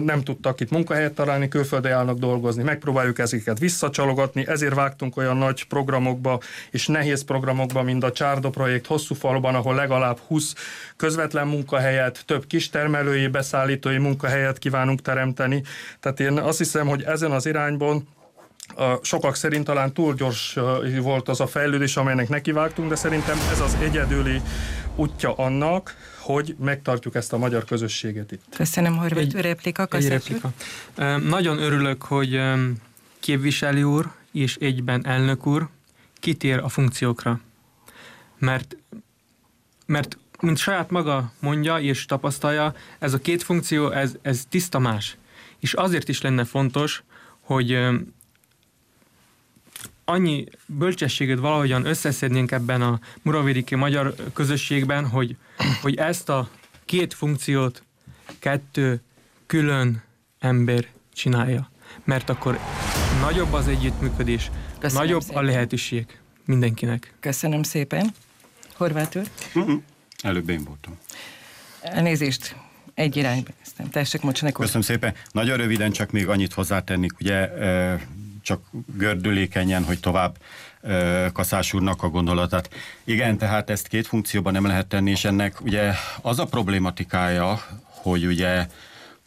[0.00, 2.62] nem tudtak itt munkahelyet találni, külföldre állnak dolgozni.
[2.62, 8.86] Megpróbáljuk ezeket visszacsalogatni, ezért vágtunk olyan nagy programokba és nehéz programokba, mint a Csárda projekt
[8.86, 10.54] hosszú faluban, ahol legalább 20
[10.96, 15.62] közvetlen munkahelyet, több kistermelői, beszállítói munkahelyet kívánunk teremteni.
[16.00, 18.08] Tehát én azt hiszem, hogy ezen az irányban
[19.02, 20.58] sokak szerint talán túl gyors
[21.00, 24.40] volt az a fejlődés, amelynek nekivágtunk, de szerintem ez az egyedüli
[24.96, 25.94] útja annak,
[26.32, 28.42] hogy megtartjuk ezt a magyar közösséget itt.
[28.56, 29.88] Köszönöm, hogy egy, replika.
[29.90, 30.52] Egy replika.
[31.28, 32.40] Nagyon örülök, hogy
[33.20, 35.68] képviselő úr és egyben elnök úr
[36.14, 37.40] kitér a funkciókra.
[38.38, 38.76] Mert,
[39.86, 45.16] mert mint saját maga mondja és tapasztalja, ez a két funkció, ez, ez tiszta más.
[45.58, 47.02] És azért is lenne fontos,
[47.40, 47.78] hogy
[50.10, 55.36] annyi bölcsességet valahogyan összeszednénk ebben a muravidiki magyar közösségben, hogy,
[55.82, 56.48] hogy ezt a
[56.84, 57.82] két funkciót
[58.38, 59.00] kettő
[59.46, 60.02] külön
[60.38, 61.70] ember csinálja.
[62.04, 62.58] Mert akkor
[63.20, 65.36] nagyobb az együttműködés, Köszönöm nagyobb szépen.
[65.36, 67.14] a lehetőség mindenkinek.
[67.20, 68.10] Köszönöm szépen.
[68.74, 69.26] Horváth úr?
[69.54, 69.82] Uh-huh.
[70.22, 70.98] Előbb én voltam.
[71.80, 72.56] Elnézést,
[72.94, 73.90] egy irányba néztem.
[73.90, 75.14] Tessék, Mocsanek Köszönöm szépen.
[75.32, 77.48] Nagyon röviden csak még annyit hozzátennék, ugye
[78.42, 78.62] csak
[78.96, 80.36] gördülékenyen, hogy tovább
[81.32, 82.70] Kaszás úrnak a gondolatát.
[83.04, 88.26] Igen, tehát ezt két funkcióban nem lehet tenni, és ennek ugye az a problématikája, hogy
[88.26, 88.66] ugye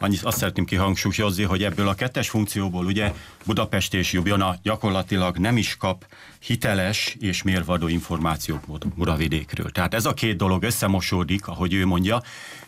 [0.04, 3.14] annyit azt szeretném kihangsúlyozni, hogy ebből a kettes funkcióból ugye
[3.46, 6.06] Budapest és Jubjana gyakorlatilag nem is kap
[6.40, 8.64] hiteles és mérvadó információk
[8.96, 9.72] Muravidékről.
[9.72, 12.22] Tehát ez a két dolog összemosódik, ahogy ő mondja,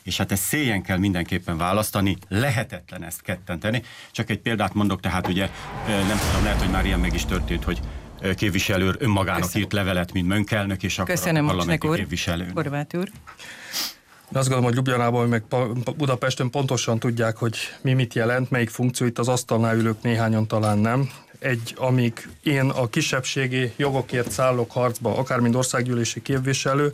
[0.04, 3.82] és hát ezt szélyen kell mindenképpen választani, lehetetlen ezt ketten tenni.
[4.12, 5.50] Csak egy példát mondok, tehát ugye
[5.88, 7.80] nem tudom, lehet, hogy már ilyen meg is történt, hogy
[8.36, 9.62] képviselő önmagának Köszönöm.
[9.62, 12.52] írt levelet, mint Mönkelnök, és akkor Köszönöm, a parlamenti képviselő.
[12.54, 13.10] Horváth úr.
[14.30, 15.44] De azt gondolom, hogy Ljubljanában, meg
[15.98, 20.78] Budapesten pontosan tudják, hogy mi mit jelent, melyik funkció, itt az asztalnál ülők néhányan talán
[20.78, 21.10] nem.
[21.40, 26.94] Egy, amíg én a kisebbségi jogokért szállok harcba, akár mint országgyűlési képviselő,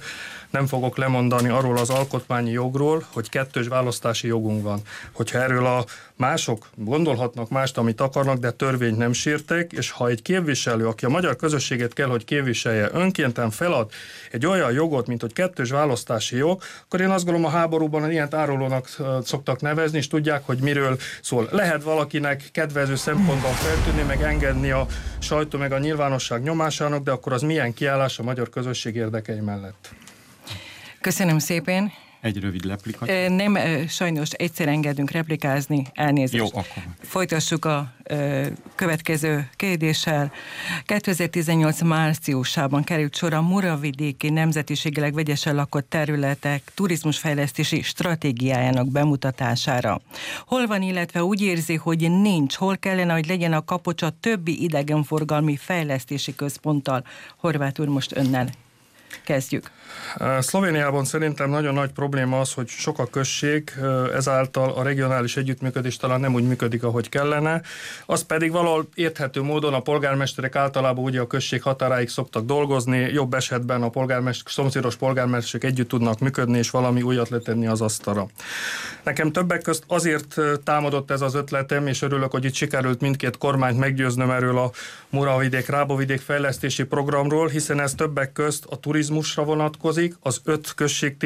[0.52, 4.82] nem fogok lemondani arról az alkotmányi jogról, hogy kettős választási jogunk van.
[5.12, 5.86] Hogyha erről a
[6.16, 11.10] mások gondolhatnak mást, amit akarnak, de törvényt nem sírtek, és ha egy képviselő, aki a
[11.10, 13.92] magyar közösséget kell, hogy képviselje, önkénten felad
[14.32, 18.36] egy olyan jogot, mint hogy kettős választási jog, akkor én azt gondolom a háborúban ilyen
[18.36, 18.90] árulónak
[19.24, 21.48] szoktak nevezni, és tudják, hogy miről szól.
[21.52, 24.86] Lehet valakinek kedvező szempontban feltűnni, meg engedni a
[25.20, 29.90] sajtó, meg a nyilvánosság nyomásának, de akkor az milyen kiállás a magyar közösség érdekei mellett?
[31.02, 31.92] Köszönöm szépen.
[32.22, 33.06] Egy rövid replika.
[33.30, 36.34] Nem, sajnos egyszer engedünk replikázni, elnézést.
[36.34, 36.84] Jó, akkor.
[37.02, 37.94] Folytassuk a
[38.76, 40.32] következő kérdéssel.
[40.86, 50.02] 2018 márciusában került sor a Muravidéki nemzetiségileg vegyesen lakott területek turizmusfejlesztési stratégiájának bemutatására.
[50.46, 55.56] Hol van, illetve úgy érzi, hogy nincs, hol kellene, hogy legyen a kapocsa többi idegenforgalmi
[55.56, 57.04] fejlesztési központtal.
[57.38, 58.50] Horváth úr, most önnel
[59.24, 59.72] kezdjük.
[60.40, 63.74] Szlovéniában szerintem nagyon nagy probléma az, hogy sok a község,
[64.14, 67.62] ezáltal a regionális együttműködés talán nem úgy működik, ahogy kellene.
[68.06, 73.34] Az pedig valahol érthető módon a polgármesterek általában ugye a község határáig szoktak dolgozni, jobb
[73.34, 78.28] esetben a polgármester, szomszédos polgármesterek együtt tudnak működni, és valami újat letenni az asztalra.
[79.04, 83.80] Nekem többek közt azért támadott ez az ötletem, és örülök, hogy itt sikerült mindkét kormányt
[83.80, 84.72] meggyőznöm erről a
[85.10, 91.18] Muravidék, Rábovidék fejlesztési programról, hiszen ez többek közt a turizmusra vonatkozik, vonatkozik, az öt község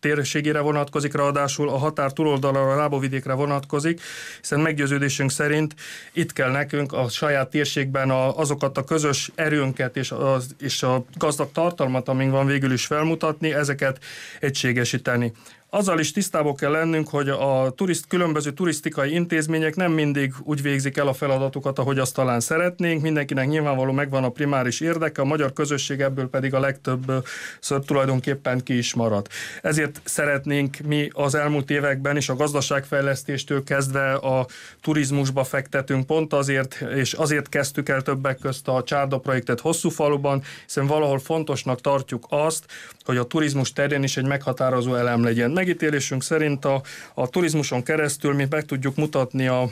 [0.00, 4.00] térségére, vonatkozik, ráadásul a határ túloldalra, a Rábovidékre vonatkozik,
[4.40, 5.74] hiszen meggyőződésünk szerint
[6.12, 11.04] itt kell nekünk a saját térségben a, azokat a közös erőnket és, a, és a
[11.18, 13.98] gazdag tartalmat, amink van végül is felmutatni, ezeket
[14.40, 15.32] egységesíteni.
[15.72, 20.96] Azzal is tisztában kell lennünk, hogy a turiszt, különböző turisztikai intézmények nem mindig úgy végzik
[20.96, 23.02] el a feladatukat, ahogy azt talán szeretnénk.
[23.02, 27.26] Mindenkinek nyilvánvaló megvan a primáris érdeke, a magyar közösség ebből pedig a legtöbb
[27.60, 29.26] ször tulajdonképpen ki is marad.
[29.62, 34.46] Ezért szeretnénk mi az elmúlt években is a gazdaságfejlesztéstől kezdve a
[34.80, 40.42] turizmusba fektetünk pont azért, és azért kezdtük el többek közt a Csárda projektet hosszú faluban,
[40.64, 42.64] hiszen valahol fontosnak tartjuk azt,
[43.04, 46.82] hogy a turizmus terén is egy meghatározó elem legyen megítélésünk szerint a,
[47.14, 49.70] a turizmuson keresztül mi meg tudjuk mutatni a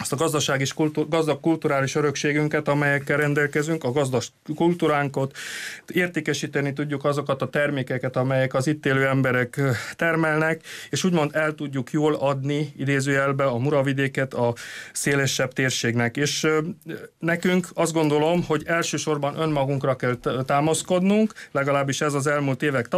[0.00, 4.22] azt a gazdaság és kultúr, gazdag kulturális örökségünket, amelyekkel rendelkezünk, a gazdag
[4.54, 5.36] kultúránkot,
[5.92, 9.60] értékesíteni tudjuk azokat a termékeket, amelyek az itt élő emberek
[9.96, 14.54] termelnek, és úgymond el tudjuk jól adni idézőjelbe a muravidéket a
[14.92, 16.16] szélesebb térségnek.
[16.16, 16.46] És
[17.18, 22.88] nekünk azt gondolom, hogy elsősorban önmagunkra kell támaszkodnunk, legalábbis ez az elmúlt évek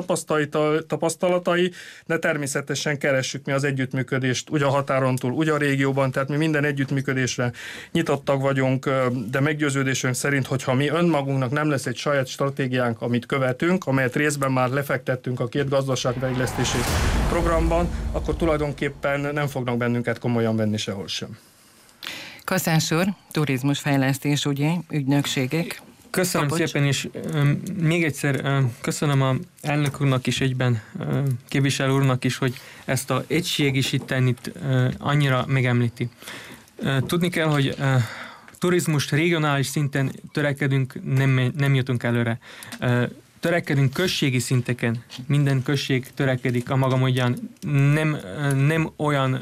[0.87, 1.73] tapasztalatai,
[2.07, 6.37] de természetesen keressük mi az együttműködést, úgy a határon túl, úgy a régióban, tehát mi
[6.37, 7.53] minden együtt együttműködésre
[7.93, 8.91] nyitottak vagyunk,
[9.31, 14.53] de meggyőződésünk szerint, hogyha mi önmagunknak nem lesz egy saját stratégiánk, amit követünk, amelyet részben
[14.53, 16.79] már lefektettünk a két gazdaságfejlesztési
[17.29, 21.39] programban, akkor tulajdonképpen nem fognak bennünket komolyan venni sehol sem.
[22.45, 25.83] Kaszás úr, turizmusfejlesztés, ugye, ügynökségek.
[26.11, 26.67] Köszönöm Kapocs.
[26.67, 32.25] szépen, és um, még egyszer um, köszönöm a elnök úrnak is egyben, um, képviselő úrnak
[32.25, 36.09] is, hogy ezt a egységisítenit uh, annyira megemlíti.
[37.07, 37.77] Tudni kell, hogy
[38.59, 42.39] turizmus regionális szinten törekedünk, nem, nem jutunk előre.
[43.41, 47.51] Törekedünk községi szinteken, minden község törekedik a maga módján,
[47.95, 48.17] nem,
[48.67, 49.41] nem olyan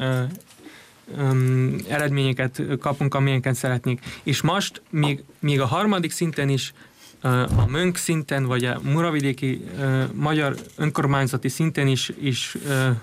[1.19, 4.01] um, eredményeket kapunk, amilyenket szeretnénk.
[4.23, 6.73] És most még, még a harmadik szinten is,
[7.57, 12.97] a Mönk szinten, vagy a Muravidéki uh, magyar önkormányzati szinten is, is uh,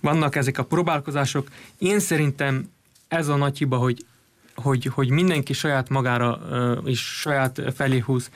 [0.00, 1.48] vannak ezek a próbálkozások.
[1.78, 2.70] Én szerintem
[3.08, 4.04] ez a nagy hiba, hogy,
[4.54, 6.40] hogy, hogy mindenki saját magára
[6.84, 8.30] és saját felé húz.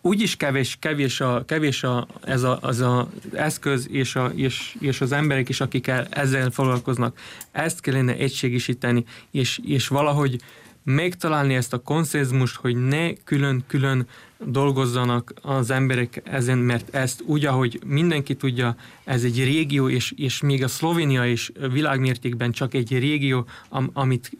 [0.00, 5.00] Úgyis kevés, kevés, a, kevés a, ez a, az a eszköz és, a, és, és
[5.00, 7.18] az emberek is, akik el, ezzel foglalkoznak.
[7.52, 10.40] Ezt kellene egységisíteni, és, és valahogy
[10.82, 14.06] megtalálni ezt a konszenzmust, hogy ne külön-külön
[14.46, 20.40] dolgozzanak az emberek ezen, mert ezt úgy, ahogy mindenki tudja, ez egy régió, és, és
[20.40, 24.30] még a Szlovénia is világmértékben csak egy régió, am, amit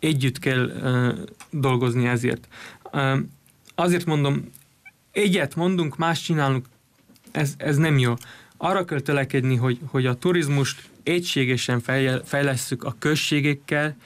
[0.00, 0.72] együtt kell
[1.50, 2.48] dolgozni ezért.
[3.74, 4.50] Azért mondom,
[5.12, 6.66] egyet mondunk, más csinálunk,
[7.30, 8.14] ez, ez nem jó.
[8.56, 11.80] Arra kell tölekedni, hogy, hogy a turizmust egységesen
[12.24, 13.96] fejlesszük a községekkel,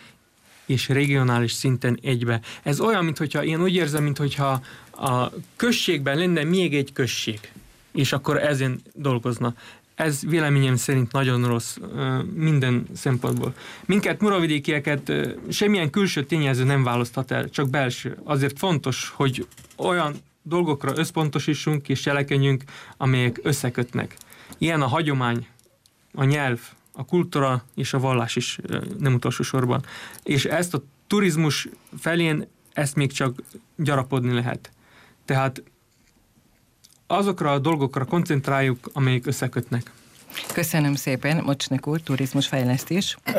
[0.66, 2.40] és regionális szinten egybe.
[2.62, 4.60] Ez olyan, mintha én úgy érzem, mintha
[4.96, 7.52] a községben lenne még egy község,
[7.92, 9.54] és akkor ezen dolgozna.
[9.94, 11.76] Ez véleményem szerint nagyon rossz
[12.34, 13.54] minden szempontból.
[13.86, 15.12] Minket muravidékieket
[15.48, 18.18] semmilyen külső tényező nem választhat el, csak belső.
[18.24, 22.64] Azért fontos, hogy olyan dolgokra összpontosítsunk és cselekedjünk,
[22.96, 24.16] amelyek összekötnek.
[24.58, 25.46] Ilyen a hagyomány,
[26.14, 26.60] a nyelv,
[26.92, 28.58] a kultúra és a vallás is
[28.98, 29.84] nem utolsó sorban.
[30.22, 31.68] És ezt a turizmus
[31.98, 33.42] felén ezt még csak
[33.76, 34.70] gyarapodni lehet.
[35.26, 35.62] Tehát
[37.06, 39.90] azokra a dolgokra koncentráljuk, amelyek összekötnek.
[40.52, 43.16] Köszönöm szépen, Mocsnek úr, turizmusfejlesztés.
[43.26, 43.34] Uh,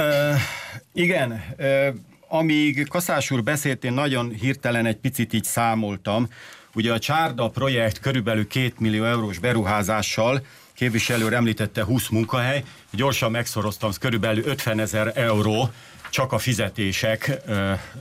[0.93, 1.88] igen, uh,
[2.27, 6.27] amíg Kaszás úr beszélt, én nagyon hirtelen egy picit így számoltam.
[6.73, 13.89] Ugye a Csárda projekt körülbelül 2 millió eurós beruházással képviselő említette 20 munkahely, gyorsan megszoroztam,
[13.89, 15.69] az körülbelül 50 ezer euró,
[16.09, 17.41] csak a fizetések,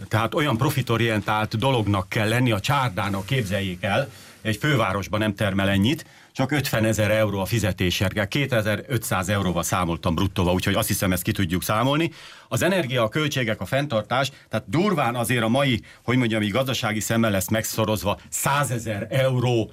[0.08, 4.10] tehát olyan profitorientált dolognak kell lenni a csárdának, képzeljék el,
[4.42, 10.54] egy fővárosban nem termel ennyit, csak 50 ezer euró a fizetésért, 2500 euróval számoltam bruttóval,
[10.54, 12.10] úgyhogy azt hiszem ezt ki tudjuk számolni.
[12.48, 17.00] Az energia, a költségek, a fenntartás, tehát durván azért a mai, hogy mondjam, így gazdasági
[17.00, 19.72] szemmel lesz megszorozva 100 ezer euró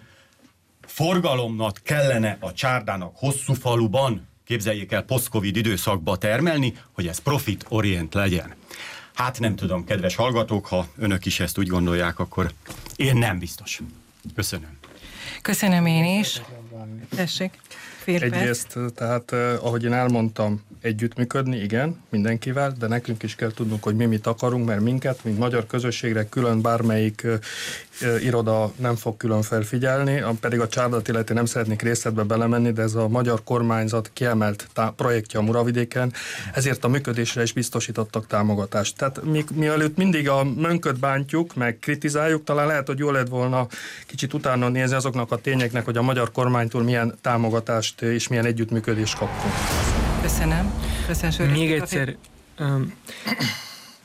[0.81, 8.13] forgalomnak kellene a csárdának hosszú faluban, képzeljék el, post-covid időszakba termelni, hogy ez profit orient
[8.13, 8.53] legyen.
[9.13, 12.51] Hát nem tudom, kedves hallgatók, ha önök is ezt úgy gondolják, akkor
[12.95, 13.79] én nem biztos.
[14.35, 14.77] Köszönöm.
[15.41, 16.41] Köszönöm én is.
[17.15, 17.59] Tessék.
[18.03, 19.31] Fél Egyrészt, tehát
[19.61, 24.65] ahogy én elmondtam, együttműködni, igen, mindenkivel, de nekünk is kell tudnunk, hogy mi mit akarunk,
[24.65, 27.27] mert minket, mint magyar közösségre külön bármelyik
[28.19, 32.95] iroda nem fog külön felfigyelni, pedig a csárdat illeti nem szeretnék részletbe belemenni, de ez
[32.95, 36.13] a magyar kormányzat kiemelt tá- projektje a Muravidéken,
[36.53, 38.97] ezért a működésre is biztosítottak támogatást.
[38.97, 43.67] Tehát mi, mielőtt mindig a mönköt bántjuk, meg kritizáljuk, talán lehet, hogy jól lett volna
[44.05, 49.17] kicsit utána nézni azoknak a tényeknek, hogy a magyar kormánytól milyen támogatást és milyen együttműködést
[49.17, 49.53] kaptunk.
[50.21, 50.73] Köszönöm.
[51.07, 51.51] Köszönöm.
[51.51, 52.15] Még egyszer,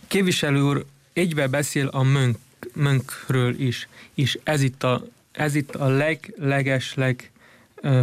[0.06, 2.36] képviselő úr egybe beszél a mönk
[2.74, 7.30] mönkről is, és ez itt a, ez itt a leg, leges, leg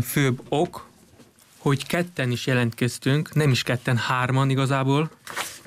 [0.01, 0.87] főbb ok,
[1.57, 5.11] hogy ketten is jelentkeztünk, nem is ketten, hárman igazából,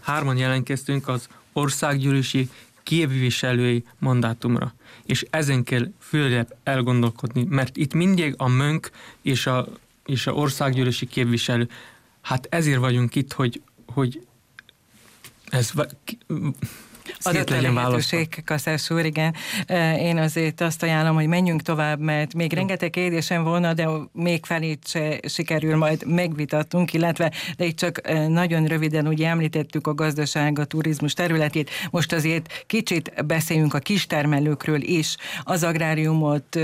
[0.00, 2.50] hárman jelentkeztünk az országgyűlési
[2.82, 4.74] képviselői mandátumra.
[5.04, 8.90] És ezen kell főleg elgondolkodni, mert itt mindig a mönk
[9.22, 9.68] és a,
[10.08, 11.68] és a országgyűlési képviselő,
[12.20, 14.26] hát ezért vagyunk itt, hogy, hogy
[15.50, 15.72] ez
[17.20, 19.34] adott a lehetőség, Kaszás úr, igen.
[19.98, 24.88] Én azért azt ajánlom, hogy menjünk tovább, mert még rengeteg kérdésem volna, de még felét
[24.88, 30.64] se sikerül majd megvitattunk, illetve de itt csak nagyon röviden ugye említettük a gazdaság, a
[30.64, 31.70] turizmus területét.
[31.90, 35.16] Most azért kicsit beszéljünk a kistermelőkről is.
[35.42, 36.58] Az agráriumot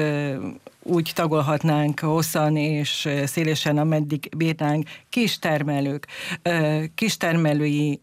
[0.84, 6.06] úgy tagolhatnánk hosszan és szélesen, ameddig bírnánk kistermelők.
[6.94, 8.00] Kistermelői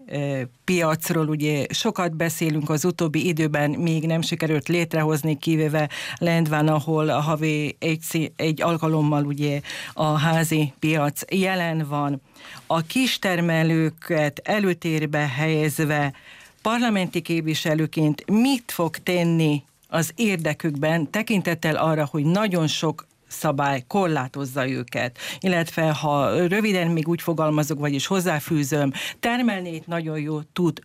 [0.64, 7.20] piacról ugye sokat beszélünk az utóbbi időben, még nem sikerült létrehozni, kivéve Lendván, ahol a
[7.20, 9.62] havi egy, egy alkalommal ugye
[9.94, 12.22] a házi piac jelen van.
[12.68, 16.14] A kistermelőket előtérbe helyezve
[16.62, 25.18] parlamenti képviselőként mit fog tenni az érdekükben, tekintettel arra, hogy nagyon sok szabály korlátozza őket.
[25.40, 30.80] Illetve ha röviden még úgy fogalmazok, vagyis hozzáfűzöm, termelni itt nagyon jó tud,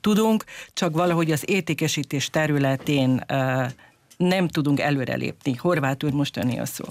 [0.00, 3.66] tudunk, csak valahogy az értékesítés területén uh,
[4.18, 5.54] nem tudunk előrelépni.
[5.54, 6.84] Horváth úr, most öné a szó.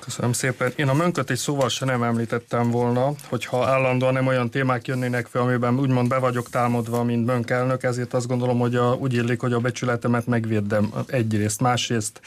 [0.00, 0.72] Köszönöm szépen.
[0.76, 5.26] Én a mönköt egy szóval se nem említettem volna, hogyha állandóan nem olyan témák jönnének
[5.26, 9.40] fel, amiben úgymond be vagyok támadva, mint mönkelnök, ezért azt gondolom, hogy a, úgy illik,
[9.40, 12.20] hogy a becsületemet megvédem egyrészt, másrészt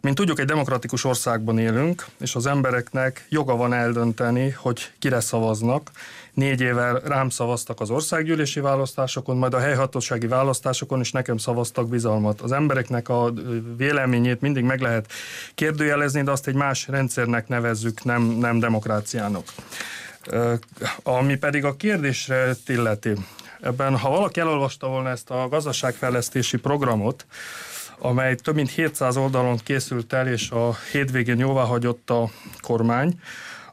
[0.00, 5.90] mint tudjuk, egy demokratikus országban élünk, és az embereknek joga van eldönteni, hogy kire szavaznak.
[6.38, 12.40] Négy éve rám szavaztak az országgyűlési választásokon, majd a helyhatósági választásokon is nekem szavaztak bizalmat.
[12.40, 13.32] Az embereknek a
[13.76, 15.12] véleményét mindig meg lehet
[15.54, 19.44] kérdőjelezni, de azt egy más rendszernek nevezzük, nem, nem demokráciának.
[21.02, 23.12] Ami pedig a kérdésre illeti,
[23.60, 27.26] Ebben, ha valaki elolvasta volna ezt a gazdaságfejlesztési programot,
[27.98, 32.30] amely több mint 700 oldalon készült el, és a hétvégén jóvá hagyott a
[32.60, 33.20] kormány,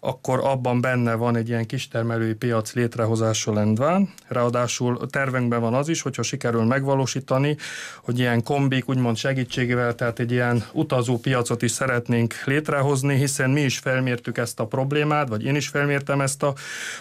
[0.05, 4.09] akkor abban benne van egy ilyen kistermelői piac létrehozása Lendván.
[4.27, 7.57] Ráadásul tervünkben van az is, hogyha sikerül megvalósítani,
[8.03, 13.61] hogy ilyen kombik, úgymond segítségével, tehát egy ilyen utazó piacot is szeretnénk létrehozni, hiszen mi
[13.61, 16.53] is felmértük ezt a problémát, vagy én is felmértem ezt a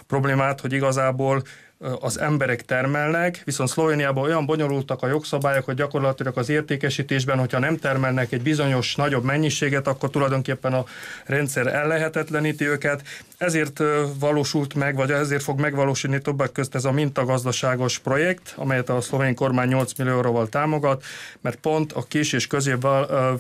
[0.07, 1.43] problémát, hogy igazából
[2.01, 7.77] az emberek termelnek, viszont Szlovéniában olyan bonyolultak a jogszabályok, hogy gyakorlatilag az értékesítésben, hogyha nem
[7.77, 10.85] termelnek egy bizonyos nagyobb mennyiséget, akkor tulajdonképpen a
[11.27, 13.03] rendszer ellehetetleníti őket.
[13.39, 13.83] Ezért
[14.19, 19.35] valósult meg, vagy ezért fog megvalósulni többek közt ez a mintagazdaságos projekt, amelyet a szlovén
[19.35, 21.05] kormány 8 millió euróval támogat,
[21.41, 22.87] mert pont a kis és közép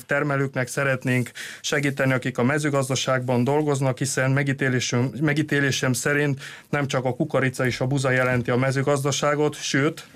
[0.06, 1.30] termelőknek szeretnénk
[1.60, 7.86] segíteni, akik a mezőgazdaságban dolgoznak, hiszen megítélésem, megítélésem szerint nem csak a kukorica és a
[7.86, 10.06] buza jelenti a mezőgazdaságot, sőt,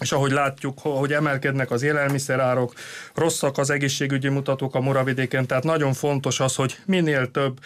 [0.00, 2.72] és ahogy látjuk, hogy emelkednek az élelmiszerárok,
[3.14, 7.58] rosszak az egészségügyi mutatók a Muravidéken, tehát nagyon fontos az, hogy minél több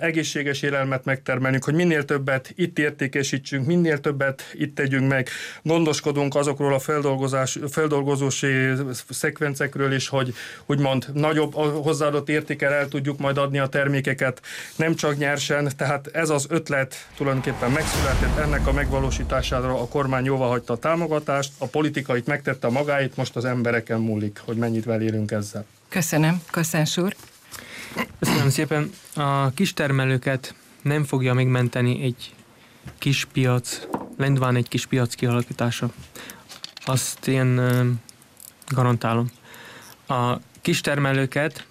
[0.00, 5.28] egészséges élelmet megtermelünk, hogy minél többet itt értékesítsünk, minél többet itt tegyünk meg,
[5.62, 8.70] gondoskodunk azokról a feldolgozás, feldolgozósi
[9.10, 10.34] szekvencekről is, hogy
[10.66, 14.40] úgymond nagyobb hozzáadott értékel el tudjuk majd adni a termékeket,
[14.76, 20.46] nem csak nyersen, tehát ez az ötlet tulajdonképpen megszületett, ennek a megvalósítására a kormány jóvá
[20.46, 25.30] hagyta a támogatást, a politika itt megtette magáit, most az embereken múlik, hogy mennyit velérünk
[25.30, 25.64] ezzel.
[25.88, 27.14] Köszönöm, köszönöm, úr.
[28.18, 28.90] Köszönöm szépen.
[29.14, 32.34] A kistermelőket nem fogja megmenteni egy
[32.98, 33.86] kis piac,
[34.16, 35.90] Lendván egy kis piac kialakítása.
[36.84, 37.60] Azt én
[38.68, 39.30] garantálom.
[40.06, 41.66] A kistermelőket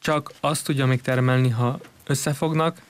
[0.00, 2.82] csak azt tudja megtermelni, ha összefognak,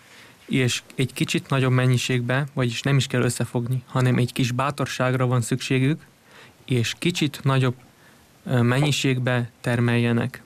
[0.47, 5.41] és egy kicsit nagyobb mennyiségbe, vagyis nem is kell összefogni, hanem egy kis bátorságra van
[5.41, 6.01] szükségük,
[6.65, 7.75] és kicsit nagyobb
[8.45, 10.42] mennyiségbe termeljenek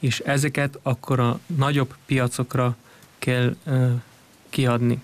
[0.00, 2.76] és ezeket akkor a nagyobb piacokra
[3.18, 3.56] kell
[4.48, 5.02] kiadni.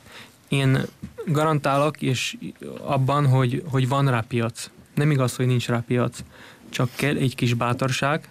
[0.48, 0.82] Én
[1.26, 2.36] garantálok, és
[2.80, 4.70] abban, hogy, hogy van rá piac.
[4.94, 6.18] Nem igaz, hogy nincs rá piac.
[6.68, 8.28] Csak kell egy kis bátorság,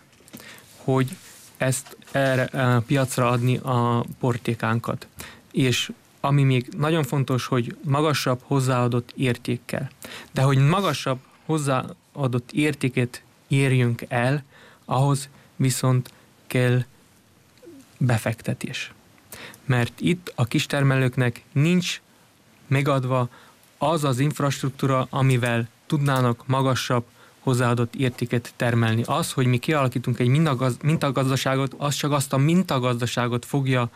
[0.76, 1.16] hogy
[1.58, 5.08] ezt erre a piacra adni a portékánkat.
[5.52, 9.90] És ami még nagyon fontos, hogy magasabb hozzáadott értékkel.
[10.32, 14.44] De hogy magasabb hozzáadott értéket érjünk el,
[14.86, 16.12] ahhoz viszont
[16.48, 16.84] kell
[17.98, 18.92] befektetés.
[19.66, 22.02] Mert itt a kistermelőknek nincs
[22.68, 23.30] megadva
[23.78, 27.06] az az infrastruktúra, amivel tudnának magasabb
[27.40, 29.04] hozzáadott értéket termelni.
[29.06, 30.28] Az, hogy mi kialakítunk egy
[30.82, 33.90] mintagazdaságot, az csak azt a mintagazdaságot fogja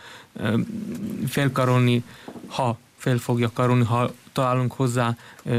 [1.27, 2.03] felkarolni,
[2.47, 5.17] ha fel fogja karolni, ha találunk hozzá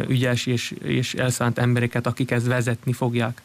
[0.08, 3.42] ügyes és, és elszánt embereket, akik ezt vezetni fogják.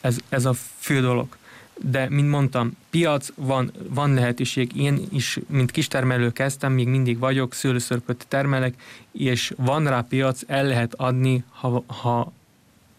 [0.00, 1.36] Ez, ez a fő dolog
[1.80, 4.76] de mint mondtam, piac, van, van lehetőség.
[4.76, 8.74] Én is, mint kistermelő kezdtem, még mindig vagyok, szőlőszörpöt termelek,
[9.12, 12.32] és van rá piac, el lehet adni, ha, ha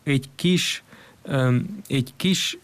[0.04, 0.84] egy kis,
[1.88, 2.58] egy kis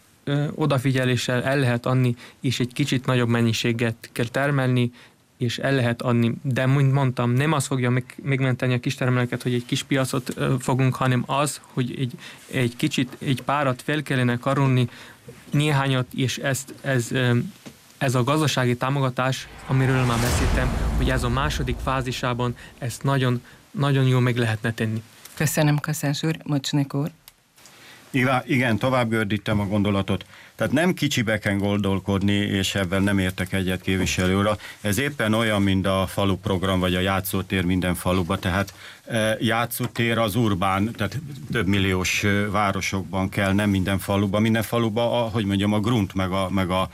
[0.54, 4.92] odafigyeléssel el lehet adni, és egy kicsit nagyobb mennyiséget kell termelni,
[5.42, 6.34] és el lehet adni.
[6.42, 10.94] De, mint mondtam, nem az fogja meg, megmenteni a kistermelőket, hogy egy kis piacot fogunk,
[10.94, 12.12] hanem az, hogy egy,
[12.50, 14.88] egy kicsit, egy párat fel kellene karolni,
[15.50, 17.10] néhányat, és ezt, ez,
[17.98, 24.06] ez a gazdasági támogatás, amiről már beszéltem, hogy ez a második fázisában ezt nagyon, nagyon
[24.06, 25.02] jól meg lehetne tenni.
[25.34, 26.36] Köszönöm, köszönöm, úr.
[26.42, 27.10] Mocsnik úr.
[28.12, 30.24] Igen, igen, tovább gördítem a gondolatot.
[30.54, 34.50] Tehát nem kicsibe kell gondolkodni, és ebben nem értek egyet képviselőre.
[34.80, 38.38] Ez éppen olyan, mint a falu program, vagy a játszótér minden faluba.
[38.38, 38.74] Tehát
[39.06, 41.18] e, játszótér az urbán, tehát
[41.52, 44.38] több milliós e, városokban kell, nem minden faluba.
[44.38, 46.88] Minden faluba, a, hogy mondjam, a grunt, meg, a, meg, a,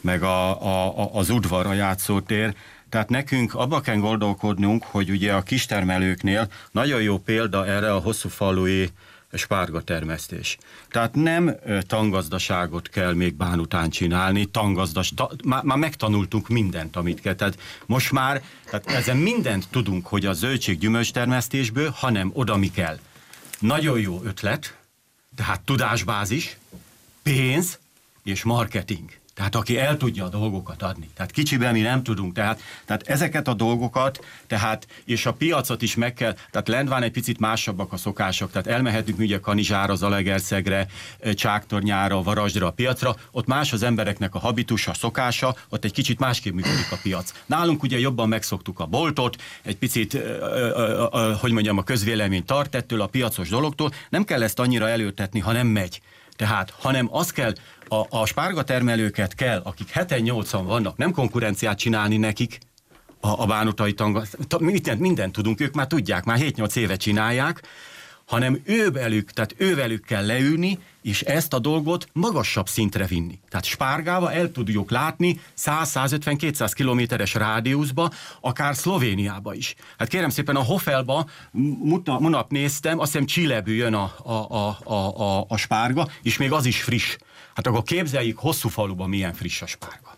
[0.00, 2.54] meg a, a, a, az udvar, a játszótér.
[2.88, 8.28] Tehát nekünk abba kell gondolkodnunk, hogy ugye a kistermelőknél nagyon jó példa erre a hosszú
[8.28, 8.90] falui
[9.36, 10.58] spárga termesztés.
[10.88, 11.56] Tehát nem
[11.86, 17.34] tangazdaságot kell még bán után csinálni, tangazdas, ta, már, már megtanultunk mindent, amit kell.
[17.34, 22.70] Tehát most már, tehát ezen mindent tudunk, hogy a zöldség gyümölcs termesztésből, hanem oda mi
[22.70, 22.98] kell.
[23.58, 24.76] Nagyon jó ötlet,
[25.36, 26.56] tehát tudásbázis,
[27.22, 27.78] pénz
[28.22, 29.10] és marketing.
[29.34, 31.10] Tehát aki el tudja a dolgokat adni.
[31.14, 32.34] Tehát kicsiben mi nem tudunk.
[32.34, 37.10] Tehát, tehát ezeket a dolgokat, tehát, és a piacot is meg kell, tehát lent egy
[37.10, 38.50] picit másabbak a szokások.
[38.50, 40.86] Tehát elmehetünk ugye Kanizsára, Zalegerszegre,
[41.34, 46.18] Csáktornyára, Varasdra a piacra, ott más az embereknek a habitusa, a szokása, ott egy kicsit
[46.18, 47.32] másképp működik a piac.
[47.46, 50.18] Nálunk ugye jobban megszoktuk a boltot, egy picit,
[51.40, 53.90] hogy mondjam, a közvélemény tart ettől a piacos dologtól.
[54.08, 56.00] Nem kell ezt annyira előtetni, ha nem megy.
[56.36, 57.52] Tehát, hanem az kell,
[57.88, 62.58] a, a spárga termelőket kell, akik 7-8-an vannak, nem konkurenciát csinálni nekik,
[63.20, 64.22] a, a bánutai tanga,
[64.58, 67.62] mindent, mindent tudunk, ők már tudják, már 7-8 éve csinálják,
[68.26, 73.38] hanem ővelük, tehát ővelük kell leülni, és ezt a dolgot magasabb szintre vinni.
[73.48, 78.10] Tehát Spárgába el tudjuk látni 100-150-200 kilométeres rádiuszba,
[78.40, 79.74] akár Szlovéniába is.
[79.98, 81.26] Hát kérem szépen a Hofelba
[82.04, 86.52] munap néztem, azt hiszem Csillebű jön a, a, a, a, a, a spárga, és még
[86.52, 87.16] az is friss.
[87.54, 90.14] Hát akkor képzeljük hosszú faluban milyen friss a spárga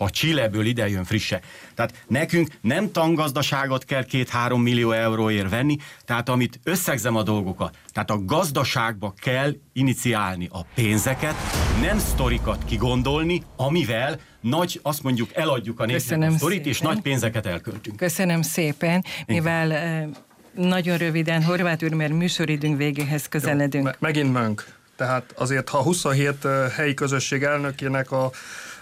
[0.00, 1.40] ha Csilleből ide jön frisse.
[1.74, 8.10] Tehát nekünk nem tangazdaságot kell két-három millió euróért venni, tehát amit összegzem a dolgokat, tehát
[8.10, 11.34] a gazdaságba kell iniciálni a pénzeket,
[11.80, 17.46] nem sztorikat kigondolni, amivel nagy, azt mondjuk eladjuk a népnek a sztorit, és nagy pénzeket
[17.46, 17.96] elköltünk.
[17.96, 20.16] Köszönöm szépen, mivel Igen.
[20.54, 23.84] nagyon röviden, Horváth úr, mert műsoridünk végéhez közeledünk.
[23.84, 24.78] Jó, me- megint mönk.
[24.96, 26.46] Tehát azért, ha 27
[26.76, 28.30] helyi közösség elnökének a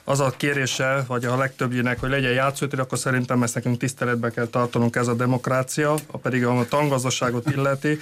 [0.09, 4.47] az a kérése, vagy a legtöbbjének, hogy legyen játszótér, akkor szerintem ezt nekünk tiszteletbe kell
[4.47, 7.99] tartanunk, ez a demokrácia, a pedig a tangazdaságot illeti.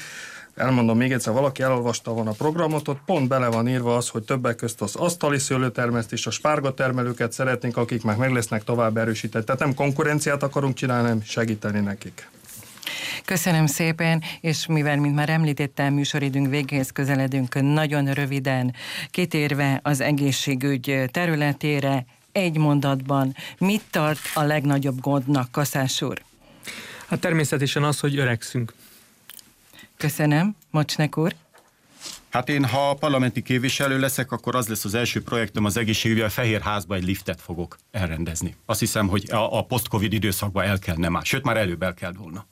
[0.54, 4.22] Elmondom még egyszer, valaki elolvasta volna a programot, ott pont bele van írva az, hogy
[4.22, 9.44] többek közt az asztali szőlőtermesztés, a spárga termelőket szeretnénk, akik már meg lesznek tovább erősíteni.
[9.44, 12.28] Tehát nem konkurenciát akarunk csinálni, hanem segíteni nekik.
[13.24, 18.74] Köszönöm szépen, és mivel, mint már említettem, műsoridünk végéhez közeledünk, nagyon röviden
[19.10, 26.22] kitérve az egészségügy területére, egy mondatban, mit tart a legnagyobb gondnak, Kaszás úr?
[27.08, 28.74] Hát természetesen az, hogy öregszünk.
[29.96, 31.34] Köszönöm, Mocsnek úr.
[32.30, 36.28] Hát én, ha parlamenti képviselő leszek, akkor az lesz az első projektem az egészségügyi, a
[36.28, 38.56] Fehérházba egy liftet fogok elrendezni.
[38.66, 42.12] Azt hiszem, hogy a, a post-covid időszakban el kellene már, sőt már előbb el kell
[42.12, 42.46] volna.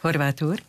[0.00, 0.62] Horváth úr.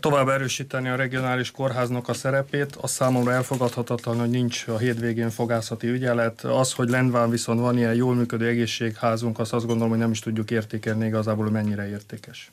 [0.00, 5.88] Tovább erősíteni a regionális kórháznak a szerepét, az számomra elfogadhatatlan, hogy nincs a hétvégén fogászati
[5.88, 6.44] ügyelet.
[6.44, 10.18] Az, hogy Lendván viszont van ilyen jól működő egészségházunk, azt azt gondolom, hogy nem is
[10.18, 12.48] tudjuk értékelni igazából, hogy mennyire értékes.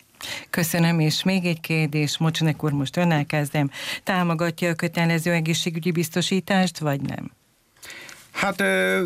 [0.49, 3.69] Köszönöm, és még egy kérdés, Mocsnek úr, most önnel kezdem.
[4.03, 7.31] Támogatja a kötelező egészségügyi biztosítást, vagy nem?
[8.31, 8.63] Hát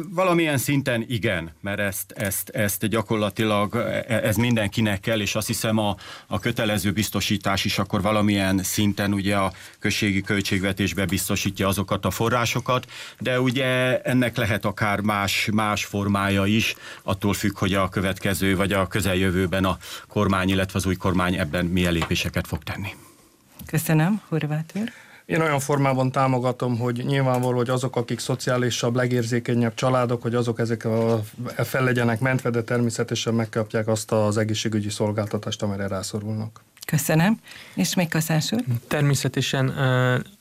[0.10, 5.78] valamilyen szinten igen, mert ezt, ezt, ezt gyakorlatilag e, ez mindenkinek kell, és azt hiszem
[5.78, 5.96] a,
[6.28, 12.92] a kötelező biztosítás is akkor valamilyen szinten ugye a községi költségvetésbe biztosítja azokat a forrásokat,
[13.20, 18.74] de ugye ennek lehet akár más, más formája is, attól függ, hogy a következő vagy
[18.74, 22.96] a közeljövőben a kormány, illetve az új kormány ebben milyen lépéseket fog tenni.
[23.66, 25.03] Köszönöm, Horváth úr.
[25.26, 30.86] Én olyan formában támogatom, hogy nyilvánvaló, hogy azok, akik szociálisabb, legérzékenyebb családok, hogy azok ezek
[30.86, 31.24] a,
[31.56, 36.62] fel legyenek mentve, de természetesen megkapják azt az egészségügyi szolgáltatást, amire rászorulnak.
[36.86, 37.40] Köszönöm.
[37.76, 38.64] És még Kaszás úr?
[38.88, 39.68] Természetesen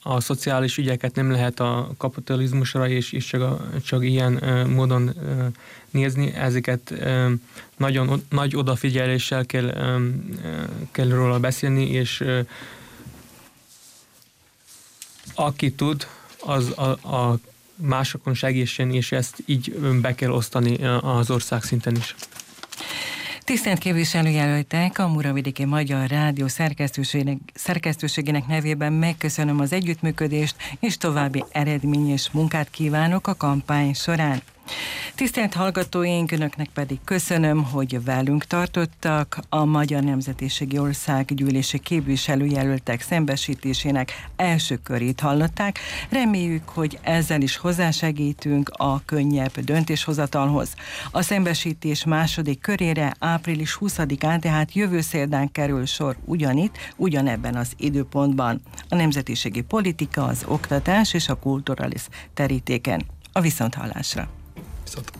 [0.03, 4.33] a szociális ügyeket nem lehet a kapitalizmusra és, és csak, a, csak ilyen
[4.69, 5.15] módon
[5.91, 6.35] nézni.
[6.35, 6.95] Ezeket
[7.77, 9.75] nagyon nagy odafigyeléssel kell,
[10.91, 12.25] kell róla beszélni, és
[15.35, 16.07] aki tud,
[16.45, 17.39] az a, a
[17.77, 22.15] másokon segítsen, és ezt így be kell osztani az ország szinten is.
[23.45, 32.31] Tisztelt képviselőjelöltek, a Muravidéki Magyar Rádió szerkesztőségének, szerkesztőségének nevében megköszönöm az együttműködést, és további eredményes
[32.33, 34.43] munkát kívánok a kampány során.
[35.15, 44.77] Tisztelt hallgatóink, önöknek pedig köszönöm, hogy velünk tartottak a Magyar Nemzetiségi Országgyűlési képviselőjelöltek szembesítésének első
[44.77, 45.79] körét hallották.
[46.11, 50.75] Reméljük, hogy ezzel is hozzásegítünk a könnyebb döntéshozatalhoz.
[51.11, 58.61] A szembesítés második körére április 20-án, tehát jövő szerdán kerül sor ugyanitt, ugyanebben az időpontban.
[58.89, 63.03] A nemzetiségi politika, az oktatás és a kulturalis terítéken.
[63.33, 64.42] A viszonthallásra!
[64.93, 65.13] Viszont.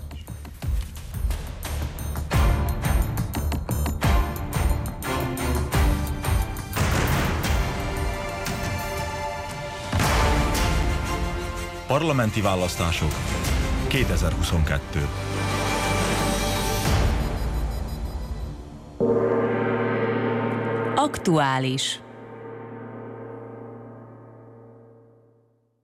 [11.87, 13.13] Parlamenti választások
[13.89, 15.09] 2022
[20.95, 22.01] Aktuális